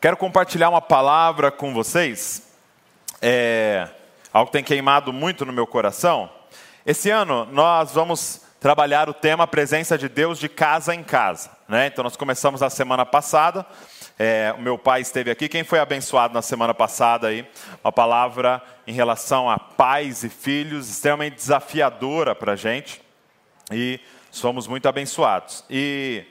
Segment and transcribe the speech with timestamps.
[0.00, 2.48] Quero compartilhar uma palavra com vocês,
[3.20, 3.88] é,
[4.32, 6.30] algo que tem queimado muito no meu coração.
[6.86, 11.50] Esse ano nós vamos trabalhar o tema Presença de Deus de casa em casa.
[11.66, 11.88] Né?
[11.88, 13.66] Então nós começamos a semana passada,
[14.16, 15.48] é, o meu pai esteve aqui.
[15.48, 17.44] Quem foi abençoado na semana passada aí?
[17.82, 23.02] Uma palavra em relação a pais e filhos, extremamente desafiadora para a gente.
[23.72, 23.98] E
[24.30, 25.64] somos muito abençoados.
[25.68, 26.24] E,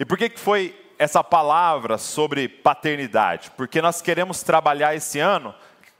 [0.00, 5.54] e por que, que foi essa palavra sobre paternidade, porque nós queremos trabalhar esse ano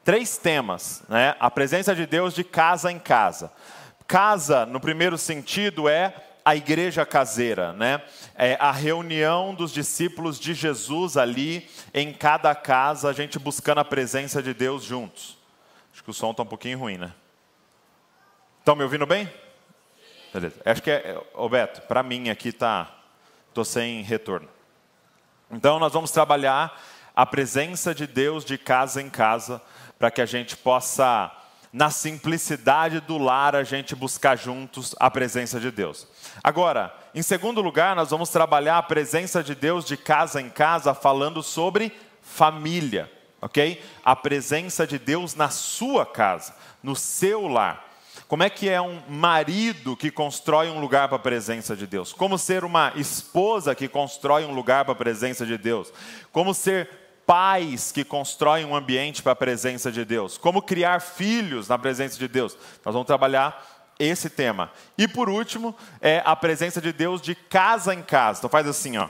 [0.04, 1.36] três temas, né?
[1.38, 3.52] A presença de Deus de casa em casa.
[4.06, 8.02] Casa, no primeiro sentido, é a igreja caseira, né?
[8.34, 13.84] É a reunião dos discípulos de Jesus ali em cada casa, a gente buscando a
[13.84, 15.36] presença de Deus juntos.
[15.92, 17.12] Acho que o som está um pouquinho ruim, né?
[18.60, 19.30] Estão me ouvindo bem?
[20.32, 20.56] Beleza.
[20.64, 22.90] Acho que é, Roberto, para mim aqui tá,
[23.52, 24.48] tô sem retorno.
[25.50, 26.78] Então, nós vamos trabalhar
[27.16, 29.60] a presença de Deus de casa em casa,
[29.98, 31.32] para que a gente possa,
[31.72, 36.06] na simplicidade do lar, a gente buscar juntos a presença de Deus.
[36.44, 40.94] Agora, em segundo lugar, nós vamos trabalhar a presença de Deus de casa em casa,
[40.94, 43.10] falando sobre família,
[43.40, 43.82] ok?
[44.04, 47.87] A presença de Deus na sua casa, no seu lar.
[48.28, 52.12] Como é que é um marido que constrói um lugar para a presença de Deus?
[52.12, 55.90] Como ser uma esposa que constrói um lugar para a presença de Deus?
[56.30, 56.90] Como ser
[57.26, 60.36] pais que constroem um ambiente para a presença de Deus?
[60.36, 62.54] Como criar filhos na presença de Deus?
[62.84, 64.70] Nós vamos trabalhar esse tema.
[64.98, 68.40] E por último, é a presença de Deus de casa em casa.
[68.40, 69.08] Então faz assim, ó.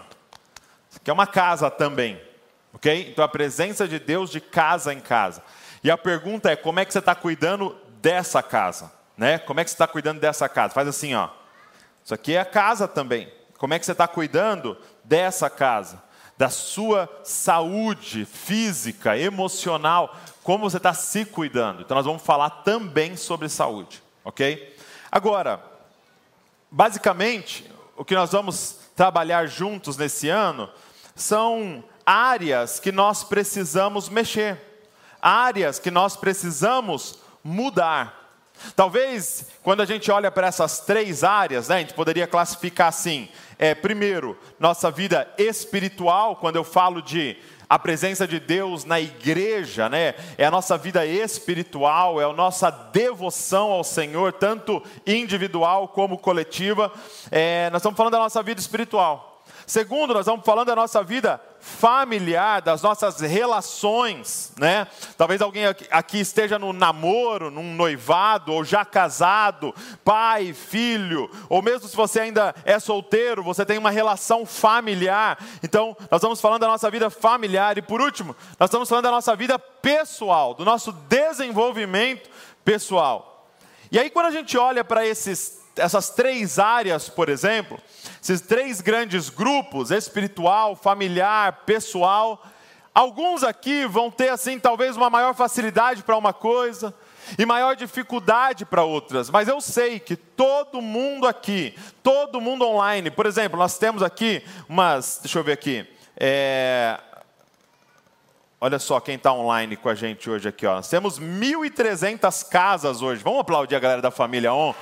[0.95, 2.21] Aqui é uma casa também,
[2.73, 3.11] ok?
[3.11, 5.43] Então a presença de Deus de casa em casa.
[5.83, 8.98] E a pergunta é: como é que você está cuidando dessa casa?
[9.19, 9.39] Né?
[9.41, 10.73] Como é que você está cuidando dessa casa?
[10.73, 11.29] Faz assim, ó.
[12.05, 13.31] Isso aqui é a casa também.
[13.59, 16.01] Como é que você está cuidando dessa casa?
[16.39, 21.83] Da sua saúde física, emocional, como você está se cuidando.
[21.83, 24.77] Então nós vamos falar também sobre saúde, ok?
[25.11, 25.61] Agora,
[26.71, 30.71] basicamente, o que nós vamos trabalhar juntos nesse ano
[31.17, 34.87] são áreas que nós precisamos mexer,
[35.21, 38.18] áreas que nós precisamos mudar.
[38.75, 43.29] Talvez, quando a gente olha para essas três áreas, né, a gente poderia classificar assim:
[43.59, 47.37] é, primeiro, nossa vida espiritual, quando eu falo de
[47.69, 52.71] a presença de Deus na igreja, né, é a nossa vida espiritual, é a nossa
[52.71, 56.91] devoção ao Senhor, tanto individual como coletiva.
[57.31, 59.28] É, nós estamos falando da nossa vida espiritual.
[59.69, 64.87] Segundo, nós estamos falando da nossa vida familiar, das nossas relações, né?
[65.15, 71.87] Talvez alguém aqui esteja no namoro, num noivado, ou já casado, pai, filho, ou mesmo
[71.87, 75.39] se você ainda é solteiro, você tem uma relação familiar.
[75.63, 77.77] Então, nós estamos falando da nossa vida familiar.
[77.77, 82.31] E por último, nós estamos falando da nossa vida pessoal, do nosso desenvolvimento
[82.65, 83.47] pessoal.
[83.93, 87.81] E aí, quando a gente olha para esses essas três áreas, por exemplo,
[88.23, 92.45] esses três grandes grupos, espiritual, familiar, pessoal,
[92.95, 96.95] alguns aqui vão ter assim talvez uma maior facilidade para uma coisa
[97.39, 103.11] e maior dificuldade para outras, mas eu sei que todo mundo aqui, todo mundo online,
[103.11, 105.87] por exemplo, nós temos aqui umas, deixa eu ver aqui,
[106.17, 106.99] é,
[108.61, 110.67] Olha só quem está online com a gente hoje aqui.
[110.67, 110.75] Ó.
[110.75, 113.23] Nós temos 1.300 casas hoje.
[113.23, 114.75] Vamos aplaudir a galera da família ON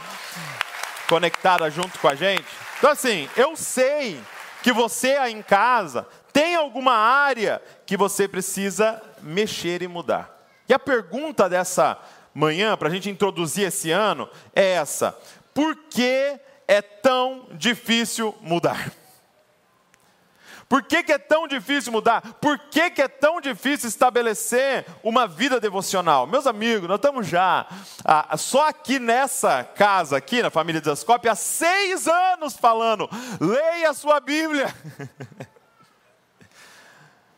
[1.07, 2.47] conectada junto com a gente.
[2.79, 4.21] Então, assim, eu sei
[4.63, 10.37] que você aí em casa tem alguma área que você precisa mexer e mudar.
[10.69, 11.99] E a pergunta dessa
[12.35, 15.17] manhã, para a gente introduzir esse ano, é essa:
[15.55, 16.39] por que
[16.69, 18.93] é tão difícil mudar?
[20.69, 22.21] Por que, que, é tão difícil mudar?
[22.41, 26.27] Por que, que, é tão difícil estabelecer uma vida devocional?
[26.27, 27.67] Meus amigos, nós estamos já
[28.05, 33.09] ah, só aqui nessa casa, aqui na família de Zascope, há seis anos falando,
[33.41, 34.75] leia a sua Bíblia.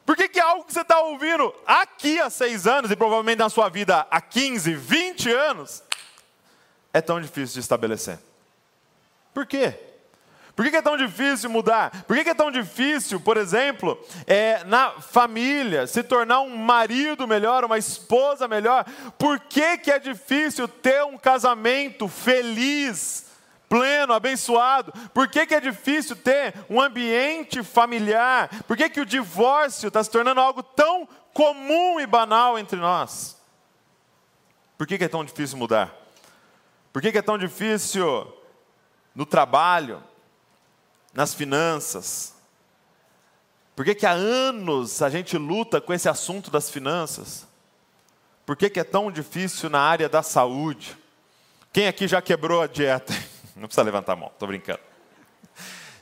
[0.07, 3.41] Por que, que é algo que você está ouvindo aqui há seis anos, e provavelmente
[3.41, 5.83] na sua vida há 15, 20 anos,
[6.95, 8.19] é tão difícil de estabelecer?
[9.35, 9.88] Por quê?
[10.59, 12.03] Por que é tão difícil mudar?
[12.03, 13.97] Por que é tão difícil, por exemplo,
[14.27, 18.85] é, na família, se tornar um marido melhor, uma esposa melhor?
[19.17, 23.27] Por que, é difícil ter um casamento feliz?
[23.69, 24.93] pleno, abençoado?
[25.15, 28.51] Por que, é difícil ter um ambiente familiar?
[28.67, 33.41] Por que, que o divórcio está se tornando algo tão comum e banal entre nós?
[34.77, 35.95] Por que, é tão difícil mudar?
[36.93, 38.27] Por que é tão difícil
[39.15, 40.03] no trabalho?
[41.19, 42.33] Nas finanças.
[43.75, 47.45] Por que, que há anos a gente luta com esse assunto das finanças?
[48.47, 50.97] Por que, que é tão difícil na área da saúde?
[51.73, 53.13] Quem aqui já quebrou a dieta?
[53.57, 54.79] Não precisa levantar a mão, estou brincando.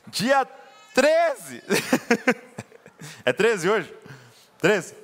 [0.05, 0.45] Dia
[0.93, 1.63] 13.
[3.23, 3.93] É 13 hoje?
[4.57, 4.95] 13?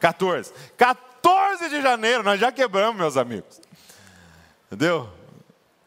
[0.00, 0.52] 14.
[0.76, 3.60] 14 de janeiro, nós já quebramos, meus amigos.
[4.66, 5.08] Entendeu?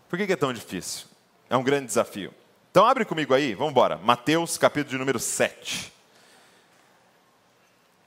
[0.08, 1.08] Por que é tão difícil?
[1.50, 2.34] É um grande desafio.
[2.76, 3.96] Então abre comigo aí, vamos embora.
[4.00, 5.94] Mateus, capítulo de número 7.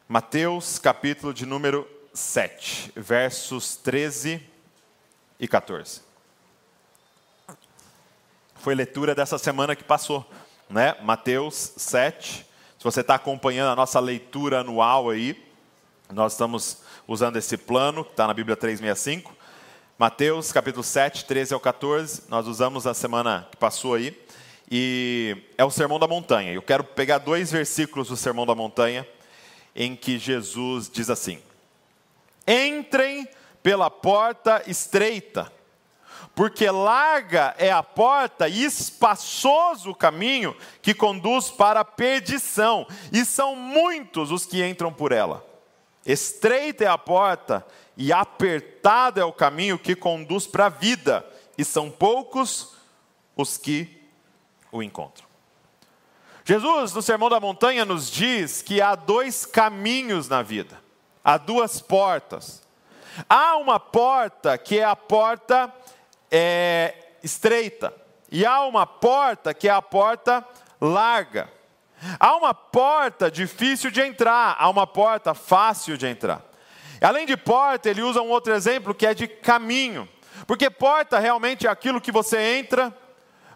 [0.07, 4.47] Mateus, capítulo de número 7, versos 13
[5.41, 6.03] e 14.
[8.57, 10.31] Foi leitura dessa semana que passou,
[10.69, 10.95] né?
[11.01, 12.47] Mateus 7.
[12.77, 15.51] Se você está acompanhando a nossa leitura anual aí,
[16.13, 19.35] nós estamos usando esse plano, que está na Bíblia 365.
[19.99, 24.28] Mateus, capítulo 7, 13 ao 14, nós usamos a semana que passou aí.
[24.71, 26.53] E é o Sermão da Montanha.
[26.53, 29.07] Eu quero pegar dois versículos do Sermão da Montanha
[29.75, 31.41] em que Jesus diz assim:
[32.47, 33.27] Entrem
[33.63, 35.51] pela porta estreita,
[36.35, 43.25] porque larga é a porta e espaçoso o caminho que conduz para a perdição, e
[43.25, 45.47] são muitos os que entram por ela.
[46.05, 47.67] Estreita é a porta
[47.97, 51.25] e apertado é o caminho que conduz para a vida,
[51.57, 52.75] e são poucos
[53.35, 53.98] os que
[54.71, 55.27] o encontram.
[56.45, 60.81] Jesus, no Sermão da Montanha, nos diz que há dois caminhos na vida,
[61.23, 62.67] há duas portas.
[63.29, 65.71] Há uma porta que é a porta
[66.31, 67.95] é, estreita,
[68.31, 70.43] e há uma porta que é a porta
[70.81, 71.51] larga.
[72.19, 76.43] Há uma porta difícil de entrar, há uma porta fácil de entrar.
[77.01, 80.09] Além de porta, ele usa um outro exemplo que é de caminho,
[80.47, 82.97] porque porta realmente é aquilo que você entra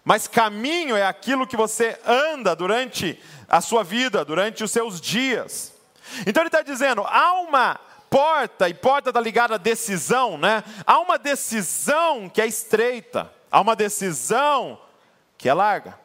[0.05, 5.73] mas caminho é aquilo que você anda durante a sua vida, durante os seus dias.
[6.27, 7.79] Então ele está dizendo: há uma
[8.11, 10.65] porta, e porta está ligada à decisão, né?
[10.87, 14.79] Há uma decisão que é estreita, há uma decisão
[15.39, 16.02] que é larga.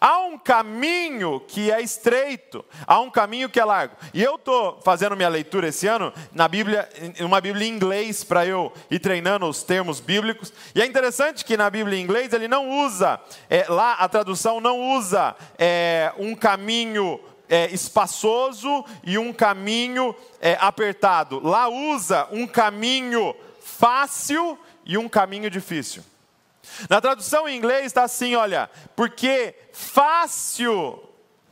[0.00, 3.96] Há um caminho que é estreito, há um caminho que é largo.
[4.12, 6.88] E eu estou fazendo minha leitura esse ano na Bíblia,
[7.20, 10.52] uma Bíblia em inglês, para eu ir treinando os termos bíblicos.
[10.74, 14.60] E é interessante que na Bíblia em inglês ele não usa, é, lá a tradução
[14.60, 21.40] não usa é, um caminho é, espaçoso e um caminho é, apertado.
[21.46, 26.02] Lá usa um caminho fácil e um caminho difícil.
[26.88, 31.02] Na tradução em inglês está assim: olha, porque fácil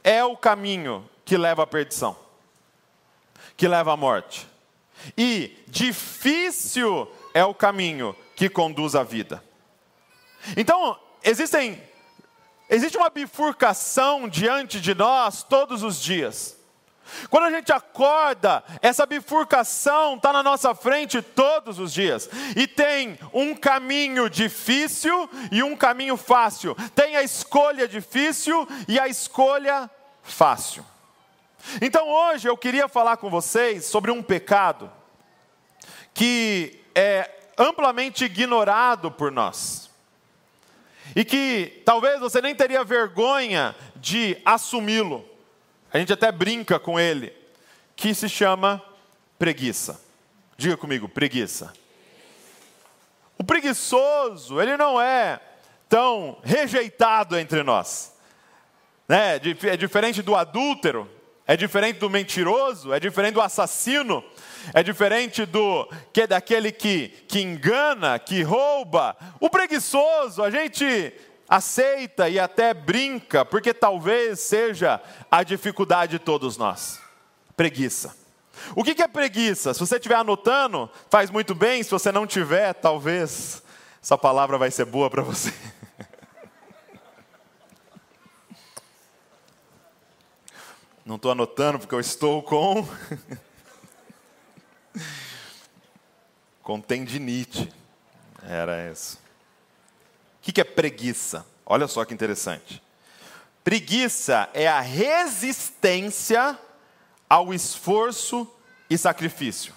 [0.03, 2.17] é o caminho que leva à perdição,
[3.57, 4.49] que leva à morte,
[5.17, 9.43] e difícil é o caminho que conduz à vida.
[10.57, 11.81] Então, existem,
[12.69, 16.62] existe uma bifurcação diante de nós todos os dias.
[17.31, 22.29] Quando a gente acorda, essa bifurcação está na nossa frente todos os dias.
[22.57, 26.77] E tem um caminho difícil e um caminho fácil.
[26.95, 29.91] Tem a escolha difícil e a escolha
[30.23, 30.85] fácil.
[31.81, 34.91] Então hoje eu queria falar com vocês sobre um pecado
[36.13, 39.91] que é amplamente ignorado por nós.
[41.15, 45.32] E que talvez você nem teria vergonha de assumi-lo
[45.93, 47.33] a gente até brinca com ele,
[47.95, 48.83] que se chama
[49.39, 50.01] preguiça.
[50.57, 51.73] Diga comigo, preguiça.
[53.39, 55.41] O preguiçoso, ele não é
[55.89, 58.17] tão rejeitado entre nós.
[59.09, 59.37] Né?
[59.37, 61.11] É diferente do adúltero,
[61.47, 64.25] é diferente do mentiroso, é diferente do assassino,
[64.73, 69.17] é diferente do que daquele que, que engana, que rouba.
[69.41, 71.13] O preguiçoso, a gente
[71.49, 77.01] aceita e até brinca, porque talvez seja a dificuldade de todos nós.
[77.57, 78.17] Preguiça.
[78.75, 79.75] O que é preguiça?
[79.75, 81.83] Se você estiver anotando, faz muito bem.
[81.83, 83.63] Se você não tiver, talvez
[84.03, 85.53] essa palavra vai ser boa para você.
[91.05, 92.87] Não estou anotando porque eu estou com.
[96.63, 97.69] com tendinite.
[98.43, 99.22] Era isso.
[100.43, 101.47] O que é preguiça?
[101.65, 102.83] Olha só que interessante.
[103.63, 106.59] Preguiça é a resistência
[107.31, 108.51] ao esforço
[108.91, 109.73] e sacrifício.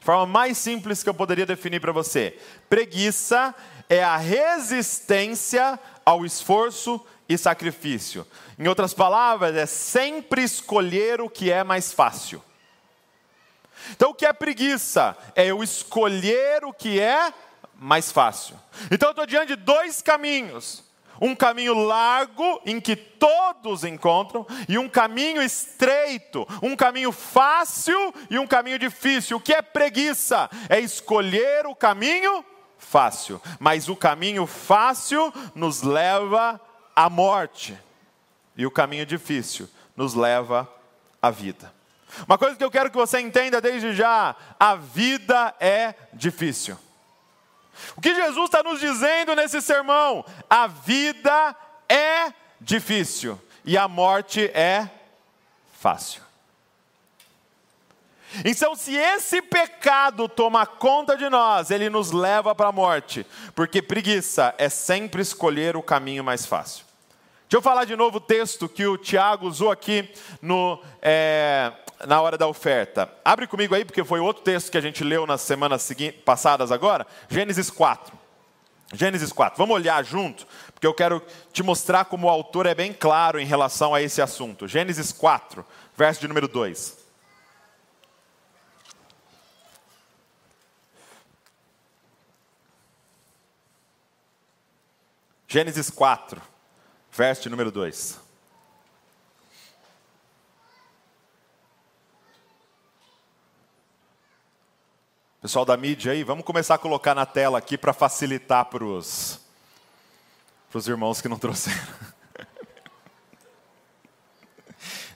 [0.00, 3.54] De forma mais simples que eu poderia definir para você: preguiça
[3.90, 8.26] é a resistência ao esforço e sacrifício.
[8.58, 12.42] Em outras palavras, é sempre escolher o que é mais fácil.
[13.90, 15.16] Então, o que é preguiça?
[15.36, 17.32] É eu escolher o que é
[17.78, 18.58] mais fácil.
[18.90, 20.84] Então eu estou diante de dois caminhos.
[21.20, 28.38] um caminho largo em que todos encontram, e um caminho estreito, um caminho fácil e
[28.38, 29.36] um caminho difícil.
[29.36, 30.48] O que é preguiça?
[30.68, 32.44] É escolher o caminho
[32.78, 36.60] fácil, mas o caminho fácil nos leva
[36.94, 37.76] à morte,
[38.56, 40.68] e o caminho difícil nos leva
[41.20, 41.72] à vida.
[42.26, 46.78] Uma coisa que eu quero que você entenda desde já: a vida é difícil.
[47.96, 50.24] O que Jesus está nos dizendo nesse sermão?
[50.48, 51.54] A vida
[51.88, 54.88] é difícil e a morte é
[55.78, 56.22] fácil.
[58.44, 63.80] Então, se esse pecado toma conta de nós, ele nos leva para a morte, porque
[63.80, 66.84] preguiça é sempre escolher o caminho mais fácil.
[67.48, 71.72] Deixa eu falar de novo o texto que o Tiago usou aqui no, é,
[72.06, 73.10] na hora da oferta.
[73.24, 75.90] Abre comigo aí, porque foi outro texto que a gente leu nas semanas
[76.24, 77.06] passadas agora.
[77.28, 78.16] Gênesis 4.
[78.92, 79.58] Gênesis 4.
[79.58, 83.44] Vamos olhar junto, porque eu quero te mostrar como o autor é bem claro em
[83.44, 84.66] relação a esse assunto.
[84.66, 85.64] Gênesis 4,
[85.96, 86.96] verso de número 2.
[95.46, 96.40] Gênesis 4,
[97.10, 98.27] verso de número 2.
[105.48, 109.40] Pessoal da mídia aí, vamos começar a colocar na tela aqui para facilitar para os
[110.84, 111.88] irmãos que não trouxeram.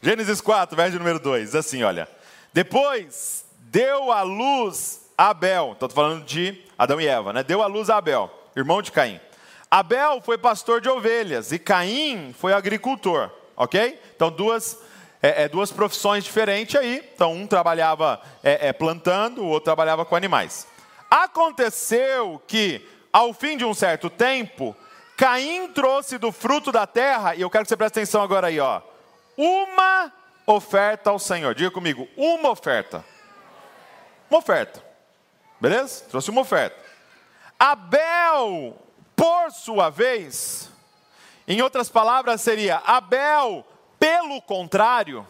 [0.00, 2.08] Gênesis 4, verso número 2, assim, olha.
[2.50, 7.42] Depois deu a luz Abel, estou falando de Adão e Eva, né?
[7.42, 9.20] Deu a luz a Abel, irmão de Caim.
[9.70, 14.00] Abel foi pastor de ovelhas e Caim foi agricultor, ok?
[14.16, 14.78] Então, duas
[15.22, 17.08] é, é, duas profissões diferentes aí.
[17.14, 20.66] Então, um trabalhava é, é, plantando, o outro trabalhava com animais.
[21.08, 24.76] Aconteceu que, ao fim de um certo tempo,
[25.16, 28.58] Caim trouxe do fruto da terra, e eu quero que você preste atenção agora aí,
[28.58, 28.82] ó,
[29.36, 30.12] uma
[30.44, 31.54] oferta ao Senhor.
[31.54, 33.04] Diga comigo, uma oferta.
[34.28, 34.82] Uma oferta.
[35.60, 36.04] Beleza?
[36.10, 36.76] Trouxe uma oferta.
[37.58, 38.76] Abel,
[39.14, 40.68] por sua vez,
[41.46, 43.64] em outras palavras, seria Abel
[44.02, 45.24] pelo contrário,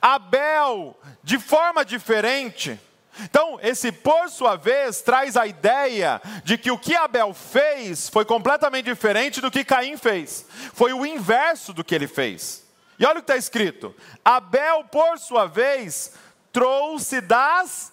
[0.00, 2.80] Abel, de forma diferente,
[3.20, 8.24] então, esse por sua vez traz a ideia de que o que Abel fez foi
[8.24, 10.46] completamente diferente do que Caim fez.
[10.72, 12.66] Foi o inverso do que ele fez.
[12.98, 13.94] E olha o que está escrito:
[14.24, 16.14] Abel, por sua vez,
[16.50, 17.92] trouxe das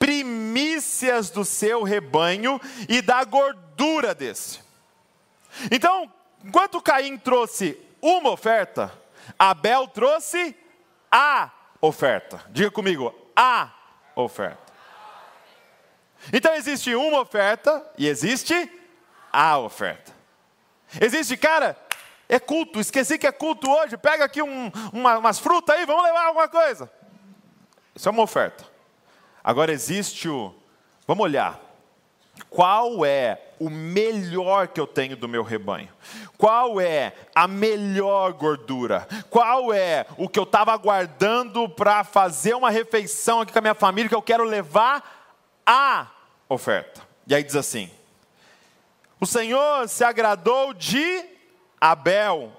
[0.00, 4.58] primícias do seu rebanho e da gordura desse.
[5.70, 6.12] Então,
[6.44, 8.92] enquanto Caim trouxe uma oferta,
[9.38, 10.56] Abel trouxe
[11.10, 12.44] a oferta.
[12.50, 13.70] Diga comigo, a
[14.14, 14.72] oferta.
[16.32, 18.70] Então existe uma oferta e existe
[19.32, 20.12] a oferta.
[21.00, 21.76] Existe, cara,
[22.28, 26.02] é culto, esqueci que é culto hoje, pega aqui um, uma, umas frutas aí, vamos
[26.04, 26.90] levar alguma coisa.
[27.94, 28.64] Isso é uma oferta.
[29.42, 30.54] Agora existe o,
[31.06, 31.60] vamos olhar,
[32.44, 35.88] qual é o melhor que eu tenho do meu rebanho?
[36.36, 39.06] Qual é a melhor gordura?
[39.30, 43.74] Qual é o que eu estava guardando para fazer uma refeição aqui com a minha
[43.74, 45.32] família que eu quero levar
[45.64, 46.08] à
[46.48, 47.02] oferta?
[47.26, 47.90] E aí diz assim:
[49.20, 51.24] O Senhor se agradou de
[51.80, 52.52] Abel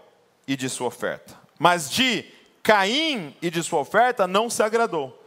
[0.48, 2.26] e de sua oferta, mas de
[2.64, 5.24] Caim e de sua oferta não se agradou.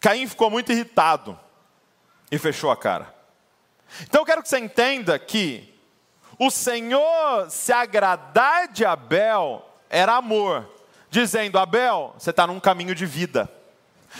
[0.00, 1.38] Caim ficou muito irritado
[2.30, 3.14] e fechou a cara.
[4.02, 5.74] Então eu quero que você entenda que
[6.38, 10.68] o Senhor se agradar de Abel era amor,
[11.10, 13.50] dizendo: Abel, você está num caminho de vida.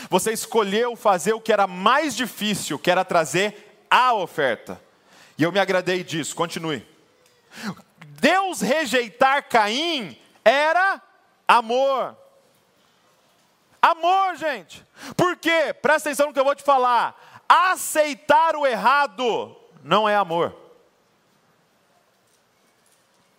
[0.08, 4.80] Você escolheu fazer o que era mais difícil, que era trazer a oferta.
[5.36, 6.86] E eu me agradei disso, continue.
[8.20, 11.00] Deus rejeitar Caim era
[11.48, 12.16] amor.
[13.80, 14.84] Amor, gente.
[15.16, 15.72] Por quê?
[15.72, 17.29] Presta atenção no que eu vou te falar.
[17.52, 20.54] Aceitar o errado não é amor.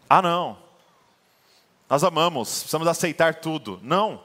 [0.09, 0.57] Ah, não.
[1.89, 3.79] Nós amamos, precisamos aceitar tudo.
[3.81, 4.21] Não.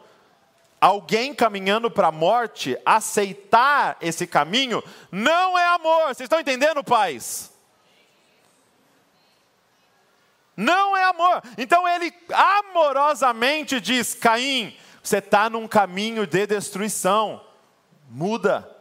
[0.80, 6.06] Alguém caminhando para a morte, aceitar esse caminho, não é amor.
[6.06, 7.52] Vocês estão entendendo, pais?
[10.56, 11.44] Não é amor.
[11.56, 17.40] Então ele amorosamente diz: Caim, você está num caminho de destruição.
[18.10, 18.75] Muda.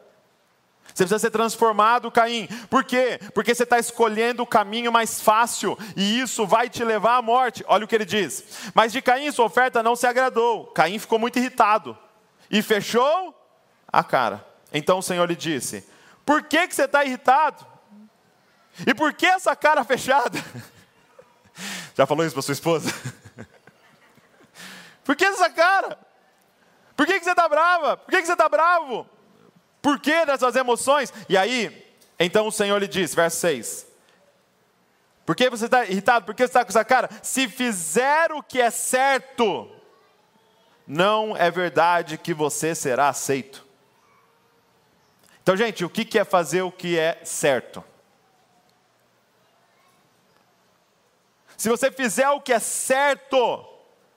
[0.95, 2.47] Você precisa ser transformado, Caim.
[2.69, 3.19] Por quê?
[3.33, 7.65] Porque você está escolhendo o caminho mais fácil e isso vai te levar à morte.
[7.67, 8.71] Olha o que ele diz.
[8.73, 10.67] Mas de Caim sua oferta não se agradou.
[10.67, 11.97] Caim ficou muito irritado
[12.49, 13.37] e fechou
[13.91, 14.47] a cara.
[14.71, 15.85] Então o Senhor lhe disse:
[16.25, 17.67] Por que, que você está irritado?
[18.87, 20.41] E por que essa cara fechada?
[21.93, 22.89] Já falou isso para sua esposa?
[25.03, 25.99] Por que essa cara?
[26.97, 27.95] Por que, que você está brava?
[27.95, 29.07] Por que, que você está bravo?
[29.86, 31.13] Por que dessas emoções?
[31.30, 33.86] E aí, então o Senhor lhe diz, verso 6.
[35.24, 36.25] Por que você está irritado?
[36.25, 37.08] Por que você está com essa cara?
[37.22, 39.70] Se fizer o que é certo,
[40.88, 43.63] não é verdade que você será aceito.
[45.44, 47.84] Então, gente, o que é fazer o que é certo?
[51.56, 53.63] Se você fizer o que é certo,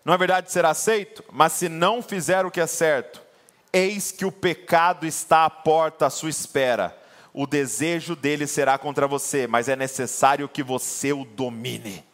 [0.03, 3.28] não é verdade será aceito, mas se não fizer o que é certo,
[3.73, 6.97] eis que o pecado está à porta à sua espera.
[7.33, 12.05] O desejo dele será contra você, mas é necessário que você o domine.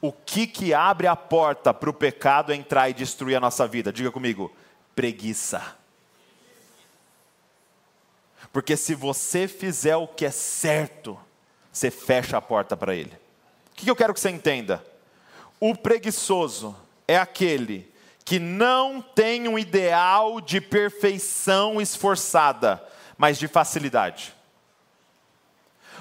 [0.00, 3.92] O que que abre a porta para o pecado entrar e destruir a nossa vida?
[3.92, 4.54] Diga comigo,
[4.94, 5.76] preguiça.
[8.52, 11.18] Porque se você fizer o que é certo,
[11.72, 13.12] você fecha a porta para ele.
[13.72, 14.84] O que eu quero que você entenda?
[15.58, 16.76] O preguiçoso
[17.08, 17.92] é aquele
[18.24, 22.82] que não tem um ideal de perfeição esforçada,
[23.18, 24.34] mas de facilidade.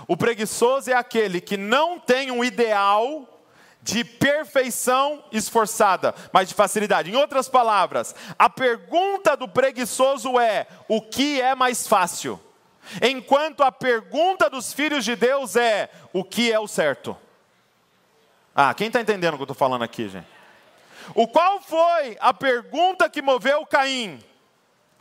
[0.07, 3.29] O preguiçoso é aquele que não tem um ideal
[3.81, 7.11] de perfeição esforçada, mas de facilidade.
[7.11, 12.39] Em outras palavras, a pergunta do preguiçoso é: o que é mais fácil?
[13.01, 17.17] Enquanto a pergunta dos filhos de Deus é: o que é o certo?
[18.55, 20.32] Ah, quem está entendendo o que eu estou falando aqui, gente?
[21.15, 24.23] O qual foi a pergunta que moveu Caim?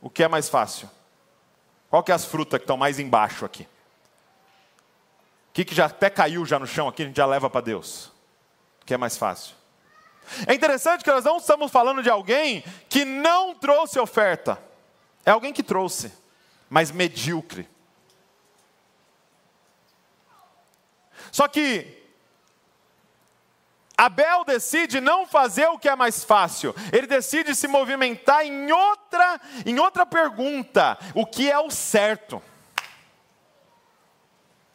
[0.01, 0.91] O que é mais fácil?
[1.89, 3.63] Qual que é as frutas que estão mais embaixo aqui?
[5.51, 7.61] O que, que já até caiu já no chão aqui, a gente já leva para
[7.61, 8.07] Deus?
[8.81, 9.55] O que é mais fácil?
[10.47, 14.59] É interessante que nós não estamos falando de alguém que não trouxe oferta.
[15.25, 16.13] É alguém que trouxe,
[16.69, 17.69] mas medíocre.
[21.31, 22.02] Só que
[24.03, 26.75] Abel decide não fazer o que é mais fácil.
[26.93, 32.43] Ele decide se movimentar em outra, em outra pergunta: o que é o certo?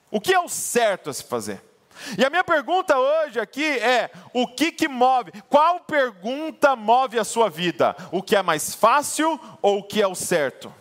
[0.09, 1.61] O que é o certo a se fazer?
[2.17, 5.33] E a minha pergunta hoje aqui é: o que que move?
[5.49, 7.97] Qual pergunta move a sua vida?
[8.13, 10.73] O que é mais fácil ou o que é o certo?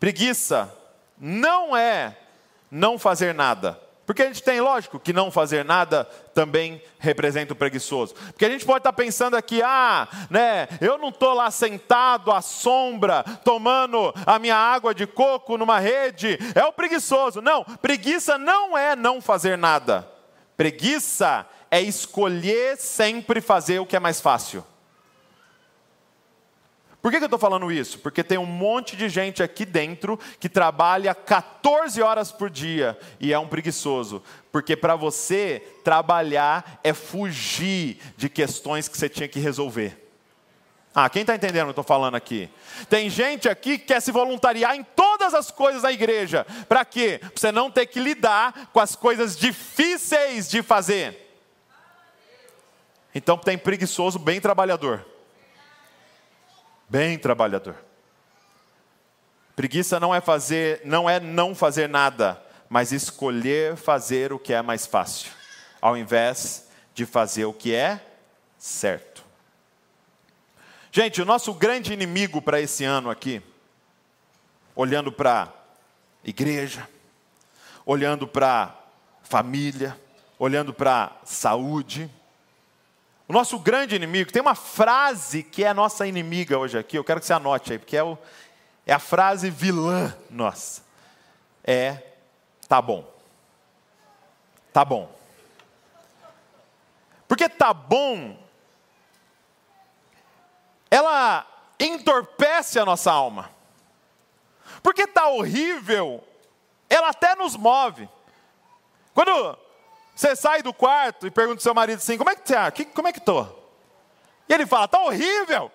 [0.00, 0.76] Preguiça
[1.16, 2.18] não é
[2.68, 3.80] não fazer nada.
[4.04, 8.14] Porque a gente tem, lógico, que não fazer nada também representa o preguiçoso.
[8.14, 12.40] Porque a gente pode estar pensando aqui, ah, né, eu não estou lá sentado à
[12.40, 17.40] sombra, tomando a minha água de coco numa rede, é o preguiçoso.
[17.40, 20.08] Não, preguiça não é não fazer nada.
[20.56, 24.64] Preguiça é escolher sempre fazer o que é mais fácil.
[27.02, 27.98] Por que, que eu estou falando isso?
[27.98, 33.32] Porque tem um monte de gente aqui dentro que trabalha 14 horas por dia e
[33.32, 34.22] é um preguiçoso.
[34.52, 39.98] Porque para você, trabalhar é fugir de questões que você tinha que resolver.
[40.94, 42.48] Ah, quem está entendendo o que eu estou falando aqui?
[42.88, 46.46] Tem gente aqui que quer se voluntariar em todas as coisas da igreja.
[46.68, 47.18] Para quê?
[47.18, 51.18] Para você não ter que lidar com as coisas difíceis de fazer.
[53.12, 55.11] Então tem preguiçoso bem trabalhador
[56.92, 57.74] bem trabalhador.
[59.56, 64.60] Preguiça não é fazer, não é não fazer nada, mas escolher fazer o que é
[64.60, 65.32] mais fácil,
[65.80, 67.98] ao invés de fazer o que é
[68.58, 69.24] certo.
[70.90, 73.42] Gente, o nosso grande inimigo para esse ano aqui,
[74.76, 75.50] olhando para
[76.22, 76.86] igreja,
[77.86, 78.78] olhando para
[79.22, 79.98] família,
[80.38, 82.10] olhando para saúde,
[83.32, 87.02] o nosso grande inimigo, tem uma frase que é a nossa inimiga hoje aqui, eu
[87.02, 88.18] quero que você anote aí, porque é, o,
[88.84, 90.82] é a frase vilã nossa.
[91.64, 91.96] É,
[92.68, 93.10] tá bom.
[94.70, 95.10] Tá bom.
[97.26, 98.38] Porque tá bom,
[100.90, 101.46] ela
[101.80, 103.50] entorpece a nossa alma.
[104.82, 106.22] Porque tá horrível,
[106.86, 108.06] ela até nos move.
[109.14, 109.58] Quando
[110.14, 112.72] você sai do quarto e pergunta ao seu marido assim: como é que tá?
[112.94, 113.46] Como é que tô?
[114.48, 115.70] E ele fala: tá horrível.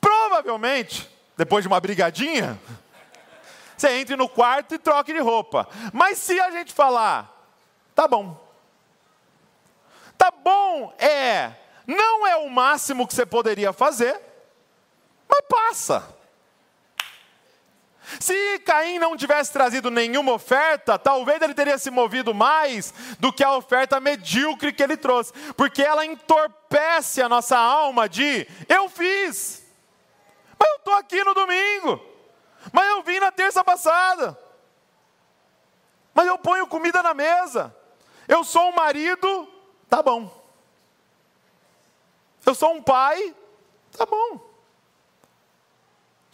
[0.00, 2.60] Provavelmente, depois de uma brigadinha,
[3.76, 5.68] você entre no quarto e troque de roupa.
[5.92, 7.32] Mas se a gente falar,
[7.94, 8.44] tá bom.
[10.16, 11.52] Tá bom é,
[11.86, 14.20] não é o máximo que você poderia fazer,
[15.28, 16.15] mas passa.
[18.20, 23.42] Se Caim não tivesse trazido nenhuma oferta, talvez ele teria se movido mais do que
[23.42, 29.64] a oferta medíocre que ele trouxe, porque ela entorpece a nossa alma de eu fiz,
[30.58, 32.00] mas eu estou aqui no domingo,
[32.72, 34.38] mas eu vim na terça passada.
[36.14, 37.76] Mas eu ponho comida na mesa.
[38.26, 39.46] Eu sou um marido,
[39.86, 40.34] tá bom.
[42.44, 43.34] Eu sou um pai,
[43.96, 44.55] tá bom.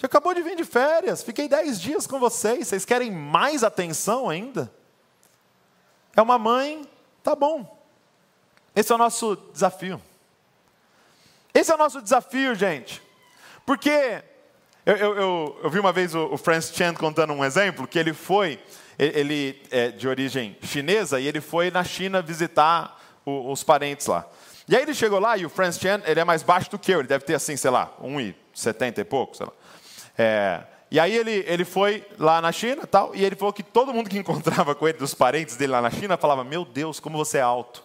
[0.02, 4.28] Você acabou de vir de férias, fiquei dez dias com vocês, vocês querem mais atenção
[4.28, 4.68] ainda?
[6.16, 6.84] É uma mãe,
[7.22, 7.80] tá bom.
[8.74, 10.02] Esse é o nosso desafio.
[11.54, 13.00] Esse é o nosso desafio, gente.
[13.64, 14.24] Porque
[14.84, 17.96] eu, eu, eu, eu vi uma vez o, o Francis Chan contando um exemplo que
[17.96, 18.60] ele foi,
[18.98, 24.28] ele é de origem chinesa e ele foi na China visitar o, os parentes lá.
[24.66, 26.90] E aí ele chegou lá e o Francis Chan, ele é mais baixo do que
[26.90, 29.52] eu, ele deve ter assim, sei lá, 1,70 e pouco, sei lá.
[30.16, 33.94] É, e aí ele, ele foi lá na China tal, e ele falou que todo
[33.94, 37.16] mundo que encontrava com ele, dos parentes dele lá na China, falava, meu Deus, como
[37.16, 37.82] você é alto.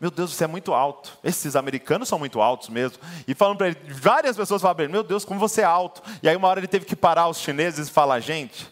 [0.00, 1.18] Meu Deus, você é muito alto.
[1.22, 2.98] Esses americanos são muito altos mesmo.
[3.28, 6.02] E falando para ele, várias pessoas falaram para ele, meu Deus, como você é alto.
[6.22, 8.70] E aí uma hora ele teve que parar os chineses e falar, gente,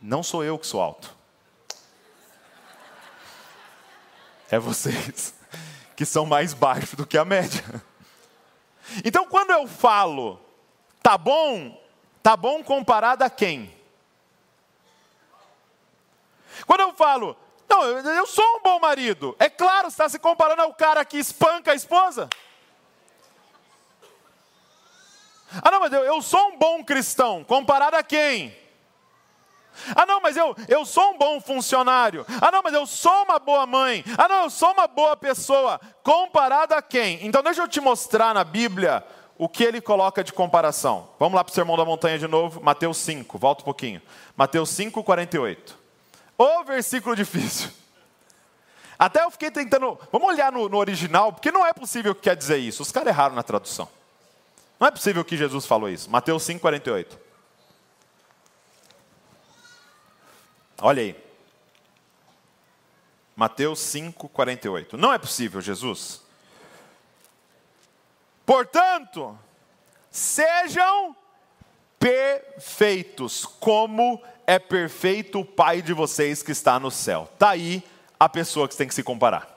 [0.00, 1.14] não sou eu que sou alto.
[4.50, 5.34] É vocês
[5.94, 7.64] que são mais baixos do que a média.
[9.04, 10.40] Então quando eu falo,
[11.02, 11.80] tá bom,
[12.22, 13.74] tá bom comparado a quem?
[16.66, 17.36] Quando eu falo,
[17.68, 19.34] não, eu sou um bom marido.
[19.38, 22.28] É claro, está se comparando ao cara que espanca a esposa.
[25.62, 27.42] Ah, não, mas eu, eu sou um bom cristão.
[27.44, 28.56] Comparado a quem?
[29.94, 32.26] Ah, não, mas eu, eu sou um bom funcionário.
[32.40, 34.04] Ah, não, mas eu sou uma boa mãe.
[34.18, 35.80] Ah, não, eu sou uma boa pessoa.
[36.02, 37.24] Comparado a quem?
[37.26, 39.04] Então, deixa eu te mostrar na Bíblia
[39.40, 41.08] o que ele coloca de comparação.
[41.18, 44.02] Vamos lá para o Sermão da Montanha de novo, Mateus 5, volta um pouquinho.
[44.36, 45.78] Mateus 5, 48.
[46.36, 47.70] O versículo difícil.
[48.98, 49.98] Até eu fiquei tentando.
[50.12, 52.82] Vamos olhar no, no original, porque não é possível que quer dizer isso.
[52.82, 53.88] Os caras erraram na tradução.
[54.78, 56.10] Não é possível que Jesus falou isso.
[56.10, 57.18] Mateus 5, 48.
[60.82, 61.16] Olha aí.
[63.34, 64.98] Mateus 5, 48.
[64.98, 66.20] Não é possível, Jesus.
[68.50, 69.38] Portanto,
[70.10, 71.14] sejam
[72.00, 77.28] perfeitos, como é perfeito o Pai de vocês que está no céu.
[77.32, 77.80] Está aí
[78.18, 79.48] a pessoa que você tem que se comparar.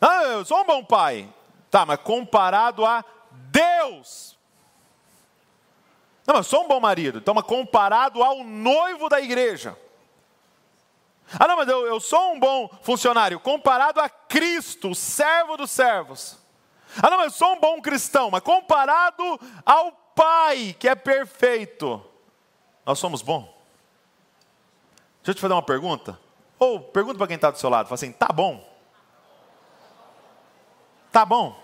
[0.00, 1.28] Ah, eu sou um bom pai.
[1.70, 3.04] Tá, mas comparado a
[3.50, 4.34] Deus.
[6.26, 7.18] Não, mas eu sou um bom marido.
[7.18, 9.78] Então, mas comparado ao noivo da igreja.
[11.38, 13.38] Ah, não, mas eu, eu sou um bom funcionário.
[13.40, 16.45] Comparado a Cristo, o servo dos servos.
[17.02, 18.30] Ah, não, eu sou um bom cristão.
[18.30, 22.02] Mas comparado ao Pai, que é perfeito.
[22.86, 23.44] Nós somos bons?
[25.16, 26.18] Deixa eu te fazer uma pergunta.
[26.58, 27.86] Ou pergunta para quem está do seu lado.
[27.86, 28.66] Fala assim, tá bom?
[31.12, 31.60] Tá bom?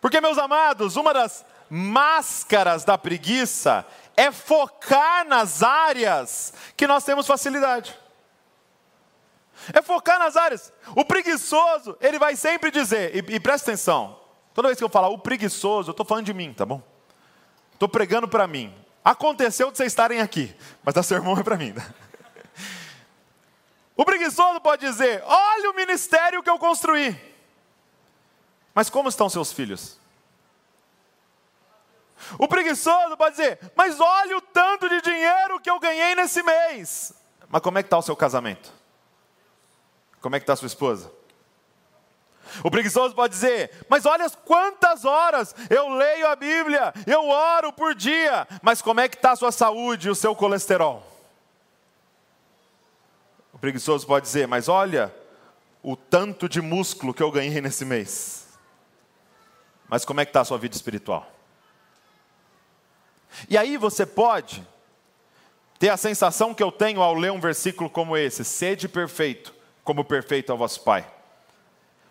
[0.00, 3.84] Porque, meus amados, uma das máscaras da preguiça
[4.16, 7.98] é focar nas áreas que nós temos facilidade.
[9.72, 10.72] É focar nas áreas.
[10.96, 14.18] O preguiçoso, ele vai sempre dizer, e, e presta atenção,
[14.58, 16.82] Toda vez que eu falar o preguiçoso, eu estou falando de mim, tá bom?
[17.72, 18.74] Estou pregando para mim.
[19.04, 20.52] Aconteceu de vocês estarem aqui,
[20.82, 21.70] mas a sermão é para mim.
[21.70, 21.94] Né?
[23.96, 27.16] O preguiçoso pode dizer: Olha o ministério que eu construí.
[28.74, 29.96] Mas como estão seus filhos?
[32.36, 37.14] O preguiçoso pode dizer: Mas olha o tanto de dinheiro que eu ganhei nesse mês.
[37.48, 38.72] Mas como é que está o seu casamento?
[40.20, 41.10] Como é que está sua esposa?
[42.64, 47.94] O preguiçoso pode dizer: Mas olha quantas horas eu leio a Bíblia, eu oro por
[47.94, 51.06] dia, mas como é que está a sua saúde e o seu colesterol?
[53.52, 55.14] O preguiçoso pode dizer: Mas olha
[55.82, 58.46] o tanto de músculo que eu ganhei nesse mês.
[59.88, 61.30] Mas como é que está a sua vida espiritual?
[63.48, 64.66] E aí você pode
[65.78, 69.54] ter a sensação que eu tenho ao ler um versículo como esse: Sede perfeito,
[69.88, 71.02] como perfeito é o vosso Pai.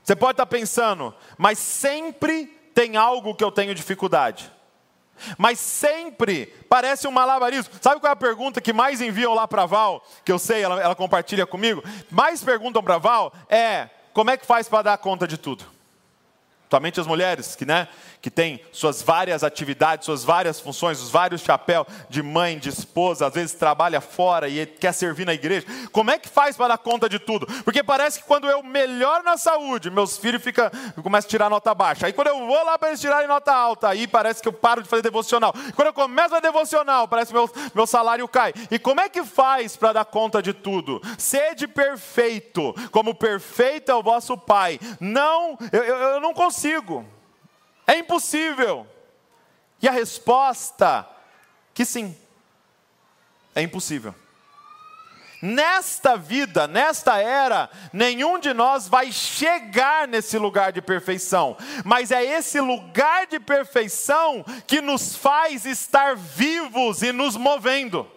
[0.04, 4.52] Você pode estar pensando, mas sempre tem algo que eu tenho dificuldade.
[5.38, 7.72] Mas sempre parece um malabarismo.
[7.80, 10.04] Sabe qual é a pergunta que mais enviam lá para Val?
[10.26, 11.84] Que eu sei, ela, ela compartilha comigo.
[12.10, 15.64] Mais perguntam para Val é: como é que faz para dar conta de tudo?
[16.70, 17.88] Somente as mulheres que, né,
[18.22, 23.28] que têm suas várias atividades, suas várias funções, os vários chapéus de mãe, de esposa,
[23.28, 25.66] às vezes trabalha fora e quer servir na igreja.
[25.94, 27.48] Como é que faz para dar conta de tudo?
[27.64, 30.70] Porque parece que quando eu melhoro na saúde, meus filhos fica,
[31.02, 32.08] começam a tirar nota baixa.
[32.08, 34.84] Aí quando eu vou lá para eles tirarem nota alta, aí parece que eu paro
[34.84, 35.54] de fazer devocional.
[35.74, 38.54] Quando eu começo a devocional, parece que meu, meu salário cai.
[38.70, 41.02] E como é que faz para dar conta de tudo?
[41.18, 44.80] Sede perfeito, como perfeito é o vosso Pai.
[45.00, 47.06] Não, eu, eu, eu não consigo consigo.
[47.86, 48.88] É impossível.
[49.80, 51.08] E a resposta,
[51.74, 52.18] que sim,
[53.54, 54.14] é impossível.
[55.40, 62.24] Nesta vida, nesta era, nenhum de nós vai chegar nesse lugar de perfeição, mas é
[62.24, 68.10] esse lugar de perfeição que nos faz estar vivos e nos movendo.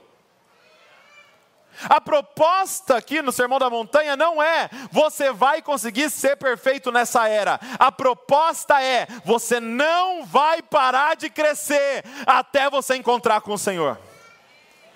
[1.89, 7.29] A proposta aqui no Sermão da Montanha não é você vai conseguir ser perfeito nessa
[7.29, 7.59] era.
[7.79, 13.99] A proposta é você não vai parar de crescer até você encontrar com o Senhor.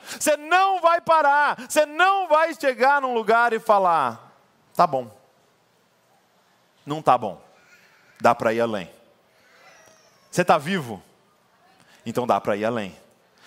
[0.06, 4.32] Você não vai parar, você não vai chegar num lugar e falar:
[4.74, 5.10] tá bom.
[6.84, 7.42] Não tá bom.
[8.20, 8.90] Dá para ir além.
[10.30, 11.02] Você está vivo?
[12.04, 12.94] Então dá para ir além.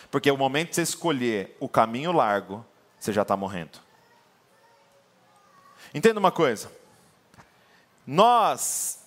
[0.10, 2.66] Porque o momento de você escolher o caminho largo,
[3.00, 3.80] você já está morrendo.
[5.94, 6.72] Entenda uma coisa.
[8.06, 9.00] Nós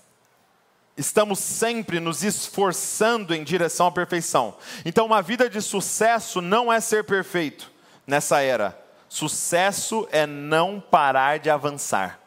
[0.97, 4.57] estamos sempre nos esforçando em direção à perfeição.
[4.85, 7.71] Então, uma vida de sucesso não é ser perfeito
[8.07, 8.79] nessa era.
[9.09, 12.21] Sucesso é não parar de avançar.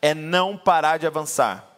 [0.00, 1.71] É não parar de avançar.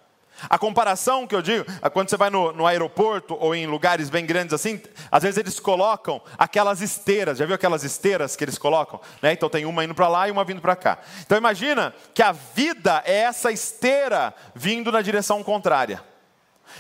[0.49, 4.11] A comparação que eu digo, é quando você vai no, no, aeroporto ou em lugares
[4.11, 8.59] bem grandes assim, às vezes eles colocam aquelas esteiras, já viu aquelas esteiras que eles
[8.59, 9.01] colocam?
[9.23, 9.33] Né?
[9.33, 10.99] Então tem uma indo para lá e uma vindo para cá.
[11.25, 16.03] Então imagina que a vida é essa esteira vindo na direção contrária.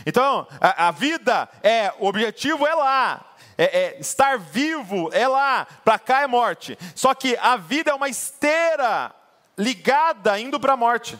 [0.05, 5.67] Então a, a vida é, o objetivo é lá, é, é, estar vivo é lá,
[5.85, 6.77] para cá é morte.
[6.95, 9.14] Só que a vida é uma esteira
[9.57, 11.19] ligada indo para a morte.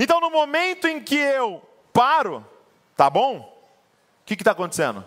[0.00, 1.62] Então, no momento em que eu
[1.92, 2.44] paro,
[2.96, 3.38] tá bom?
[3.38, 5.06] O que está acontecendo?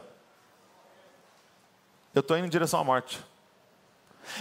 [2.13, 3.19] Eu estou indo em direção à morte.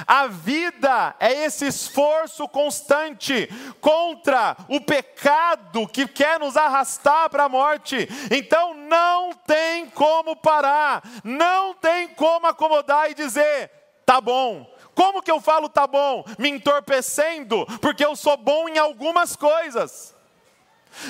[0.07, 3.49] A vida é esse esforço constante
[3.81, 8.09] contra o pecado que quer nos arrastar para a morte.
[8.31, 13.71] Então não tem como parar, não tem como acomodar e dizer:
[14.05, 14.71] tá bom.
[14.95, 16.25] Como que eu falo tá bom?
[16.39, 20.18] Me entorpecendo, porque eu sou bom em algumas coisas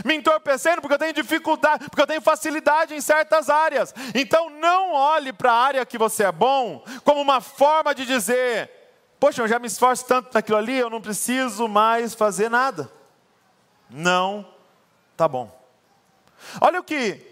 [0.04, 3.94] me entorpecendo porque eu tenho dificuldade, porque eu tenho facilidade em certas áreas.
[4.14, 8.70] Então não olhe para a área que você é bom como uma forma de dizer:
[9.18, 12.90] Poxa, eu já me esforço tanto naquilo ali, eu não preciso mais fazer nada.
[13.90, 14.46] Não,
[15.16, 15.50] tá bom.
[16.60, 17.26] Olha o que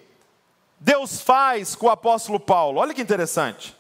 [0.81, 3.76] Deus faz com o apóstolo Paulo, olha que interessante.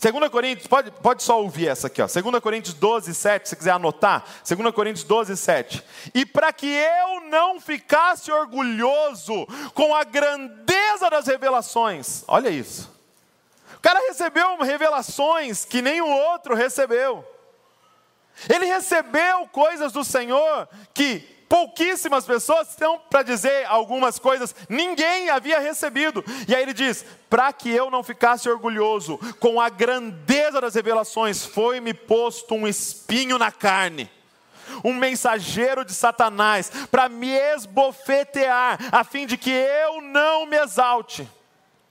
[0.00, 2.06] 2 Coríntios, pode, pode só ouvir essa aqui, ó.
[2.06, 4.24] 2 Coríntios 12, 7, se quiser anotar.
[4.48, 5.84] 2 Coríntios 12, 7.
[6.14, 12.90] E para que eu não ficasse orgulhoso com a grandeza das revelações, olha isso.
[13.76, 17.22] O cara recebeu revelações que nem o outro recebeu.
[18.48, 25.58] Ele recebeu coisas do Senhor que pouquíssimas pessoas estão para dizer algumas coisas, ninguém havia
[25.58, 26.24] recebido.
[26.46, 31.44] E aí ele diz: para que eu não ficasse orgulhoso com a grandeza das revelações,
[31.44, 34.08] foi-me posto um espinho na carne.
[34.84, 41.28] Um mensageiro de Satanás para me esbofetear, a fim de que eu não me exalte.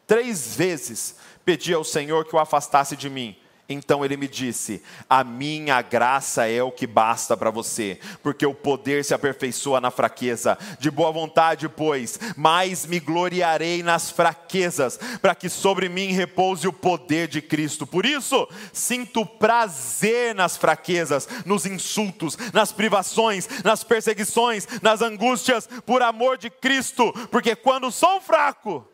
[0.07, 3.37] Três vezes pedi ao Senhor que o afastasse de mim.
[3.69, 8.53] Então ele me disse: A minha graça é o que basta para você, porque o
[8.53, 10.57] poder se aperfeiçoa na fraqueza.
[10.79, 16.73] De boa vontade, pois, mais me gloriarei nas fraquezas, para que sobre mim repouse o
[16.73, 17.85] poder de Cristo.
[17.85, 26.01] Por isso, sinto prazer nas fraquezas, nos insultos, nas privações, nas perseguições, nas angústias, por
[26.01, 28.87] amor de Cristo, porque quando sou fraco,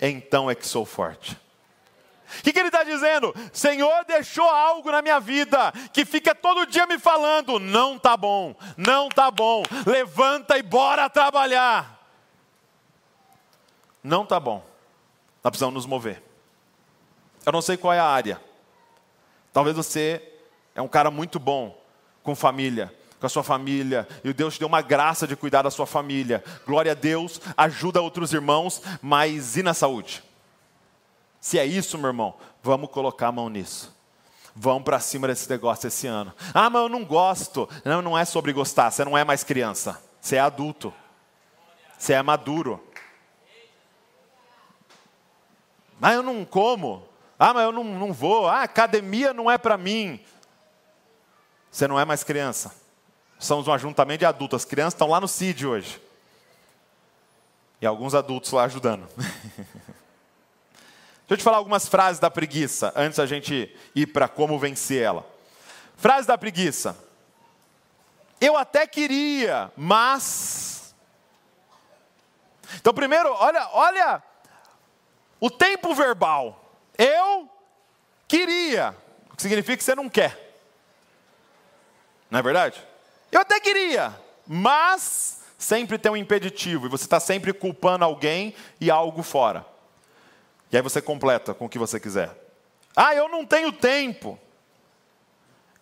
[0.00, 1.36] então é que sou forte.
[2.38, 3.34] O que, que, ele está dizendo?
[3.52, 8.54] Senhor deixou algo na minha vida que fica todo dia me falando: não está bom,
[8.76, 11.98] não está bom, levanta e bora trabalhar.
[14.02, 14.64] Não está bom,
[15.42, 16.22] nós precisamos nos mover.
[17.44, 18.40] Eu não sei qual é a área.
[19.52, 20.22] Talvez você
[20.74, 21.76] é um cara muito bom
[22.22, 25.70] com família, com a sua família, e Deus te deu uma graça de cuidar da
[25.70, 26.44] sua família.
[26.66, 30.22] Glória a Deus, ajuda outros irmãos, mas e na saúde?
[31.40, 33.96] Se é isso, meu irmão, vamos colocar a mão nisso.
[34.54, 36.34] Vamos para cima desse negócio esse ano.
[36.52, 37.68] Ah, mas eu não gosto.
[37.84, 38.90] Não, não é sobre gostar.
[38.90, 40.02] Você não é mais criança.
[40.20, 40.92] Você é adulto.
[41.96, 42.82] Você é maduro.
[46.02, 47.06] Ah, eu não como.
[47.38, 48.48] Ah, mas eu não, não vou.
[48.48, 50.20] Ah, academia não é para mim.
[51.70, 52.74] Você não é mais criança.
[53.38, 54.62] Somos um ajuntamento de adultos.
[54.62, 56.02] As crianças estão lá no CID hoje.
[57.80, 59.06] E alguns adultos lá ajudando.
[61.28, 65.02] Deixa eu te falar algumas frases da preguiça, antes a gente ir para como vencer
[65.02, 65.26] ela.
[65.94, 66.96] Frase da preguiça.
[68.40, 70.94] Eu até queria, mas.
[72.76, 74.22] Então, primeiro, olha, olha
[75.38, 76.64] o tempo verbal.
[76.96, 77.46] Eu
[78.26, 78.96] queria,
[79.30, 80.56] o que significa que você não quer.
[82.30, 82.82] Não é verdade?
[83.30, 88.90] Eu até queria, mas sempre tem um impeditivo e você está sempre culpando alguém e
[88.90, 89.66] algo fora.
[90.70, 92.30] E aí você completa com o que você quiser.
[92.94, 94.38] Ah, eu não tenho tempo.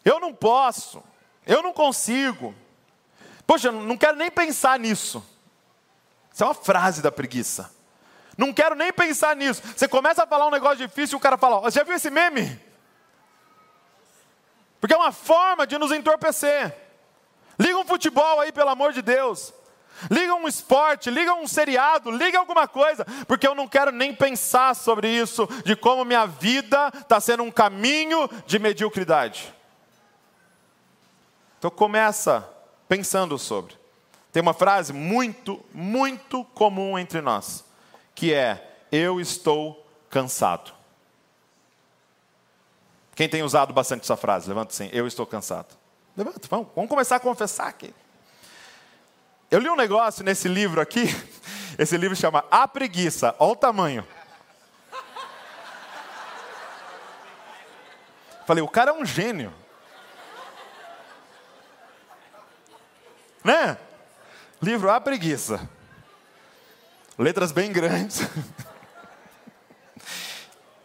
[0.04, 1.02] Eu não posso.
[1.46, 2.54] Eu não consigo.
[3.46, 5.24] Poxa, não quero nem pensar nisso.
[6.32, 7.74] Isso é uma frase da preguiça.
[8.36, 9.62] Não quero nem pensar nisso.
[9.74, 12.10] Você começa a falar um negócio difícil e o cara fala: Você já viu esse
[12.10, 12.60] meme?
[14.80, 16.76] Porque é uma forma de nos entorpecer.
[17.58, 19.52] Liga um futebol aí, pelo amor de Deus.
[20.10, 24.74] Liga um esporte, liga um seriado, liga alguma coisa, porque eu não quero nem pensar
[24.74, 29.52] sobre isso, de como minha vida está sendo um caminho de mediocridade.
[31.58, 32.48] Então começa
[32.88, 33.74] pensando sobre.
[34.32, 37.64] Tem uma frase muito, muito comum entre nós,
[38.14, 40.72] que é: Eu estou cansado.
[43.14, 44.48] Quem tem usado bastante essa frase?
[44.48, 45.74] Levanta assim: Eu estou cansado.
[46.16, 47.92] Levanta, vamos, vamos começar a confessar aqui.
[49.56, 51.04] Eu li um negócio nesse livro aqui,
[51.80, 54.06] esse livro chama A Preguiça, olha o tamanho.
[58.46, 59.50] Falei, o cara é um gênio.
[63.42, 63.78] Né?
[64.60, 65.66] Livro A Preguiça.
[67.18, 68.20] Letras bem grandes.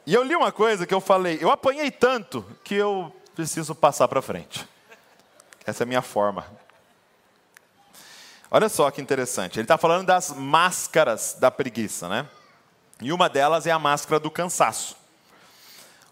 [0.03, 4.07] E eu li uma coisa que eu falei, eu apanhei tanto que eu preciso passar
[4.07, 4.67] para frente.
[5.63, 6.43] Essa é a minha forma.
[8.54, 9.58] Olha só que interessante.
[9.58, 12.28] Ele está falando das máscaras da preguiça, né?
[13.02, 14.98] E uma delas é a máscara do cansaço.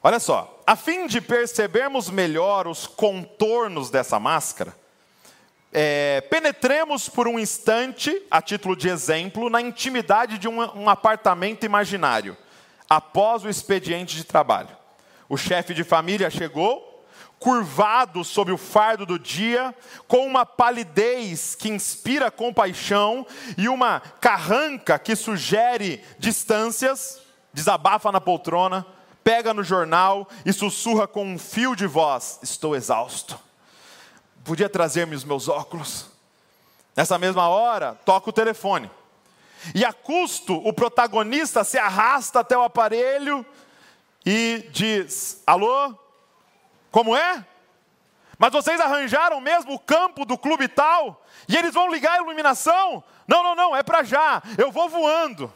[0.02, 4.74] Olha só, a fim de percebermos melhor os contornos dessa máscara,
[5.74, 11.66] é, penetremos por um instante, a título de exemplo, na intimidade de um, um apartamento
[11.66, 12.38] imaginário,
[12.90, 14.76] após o expediente de trabalho.
[15.28, 16.89] O chefe de família chegou,
[17.40, 19.74] curvado sob o fardo do dia,
[20.08, 23.26] com uma palidez que inspira compaixão
[23.58, 27.22] e uma carranca que sugere distâncias,
[27.54, 28.86] desabafa na poltrona,
[29.24, 33.40] pega no jornal e sussurra com um fio de voz: Estou exausto
[34.50, 36.08] podia trazer-me os meus óculos.
[36.96, 38.90] Nessa mesma hora, toca o telefone.
[39.76, 43.46] E a custo, o protagonista se arrasta até o aparelho
[44.26, 45.94] e diz: Alô?
[46.92, 47.46] Como é?
[48.38, 51.26] Mas vocês arranjaram mesmo o campo do clube tal?
[51.48, 53.04] E eles vão ligar a iluminação?
[53.28, 54.42] Não, não, não, é para já.
[54.58, 55.54] Eu vou voando.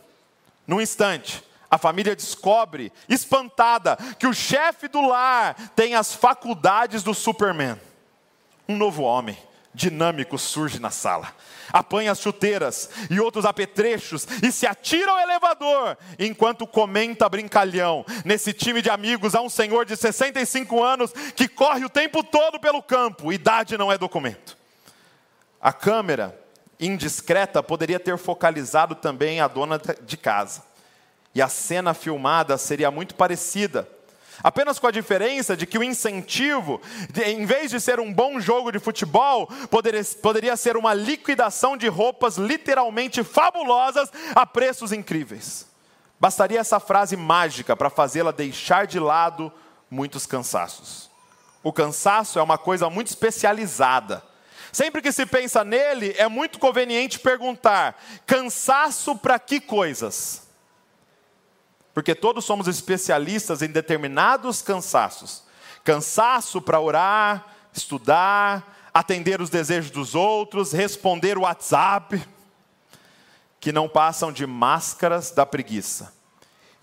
[0.67, 7.13] Num instante, a família descobre, espantada, que o chefe do lar tem as faculdades do
[7.13, 7.79] Superman
[8.67, 9.37] um novo homem
[9.73, 11.33] dinâmico surge na sala.
[11.73, 18.05] Apanha as chuteiras e outros apetrechos e se atira ao elevador, enquanto comenta brincalhão.
[18.23, 22.59] Nesse time de amigos há um senhor de 65 anos que corre o tempo todo
[22.59, 23.33] pelo campo.
[23.33, 24.55] Idade não é documento.
[25.59, 26.39] A câmera,
[26.79, 30.61] indiscreta, poderia ter focalizado também a dona de casa.
[31.33, 33.89] E a cena filmada seria muito parecida
[34.41, 36.81] Apenas com a diferença de que o incentivo,
[37.25, 39.47] em vez de ser um bom jogo de futebol,
[40.21, 45.67] poderia, ser uma liquidação de roupas literalmente fabulosas a preços incríveis.
[46.19, 49.51] Bastaria essa frase mágica para fazê-la deixar de lado
[49.89, 51.11] muitos cansaços.
[51.61, 54.23] O cansaço é uma coisa muito especializada.
[54.71, 60.42] Sempre que se pensa nele, é muito conveniente perguntar: cansaço para que coisas?
[61.93, 65.43] Porque todos somos especialistas em determinados cansaços.
[65.83, 72.21] Cansaço para orar, estudar, atender os desejos dos outros, responder o WhatsApp,
[73.59, 76.13] que não passam de máscaras da preguiça.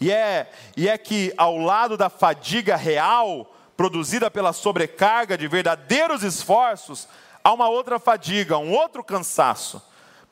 [0.01, 6.23] E é, e é que ao lado da fadiga real, produzida pela sobrecarga de verdadeiros
[6.23, 7.07] esforços,
[7.45, 9.83] há uma outra fadiga, um outro cansaço,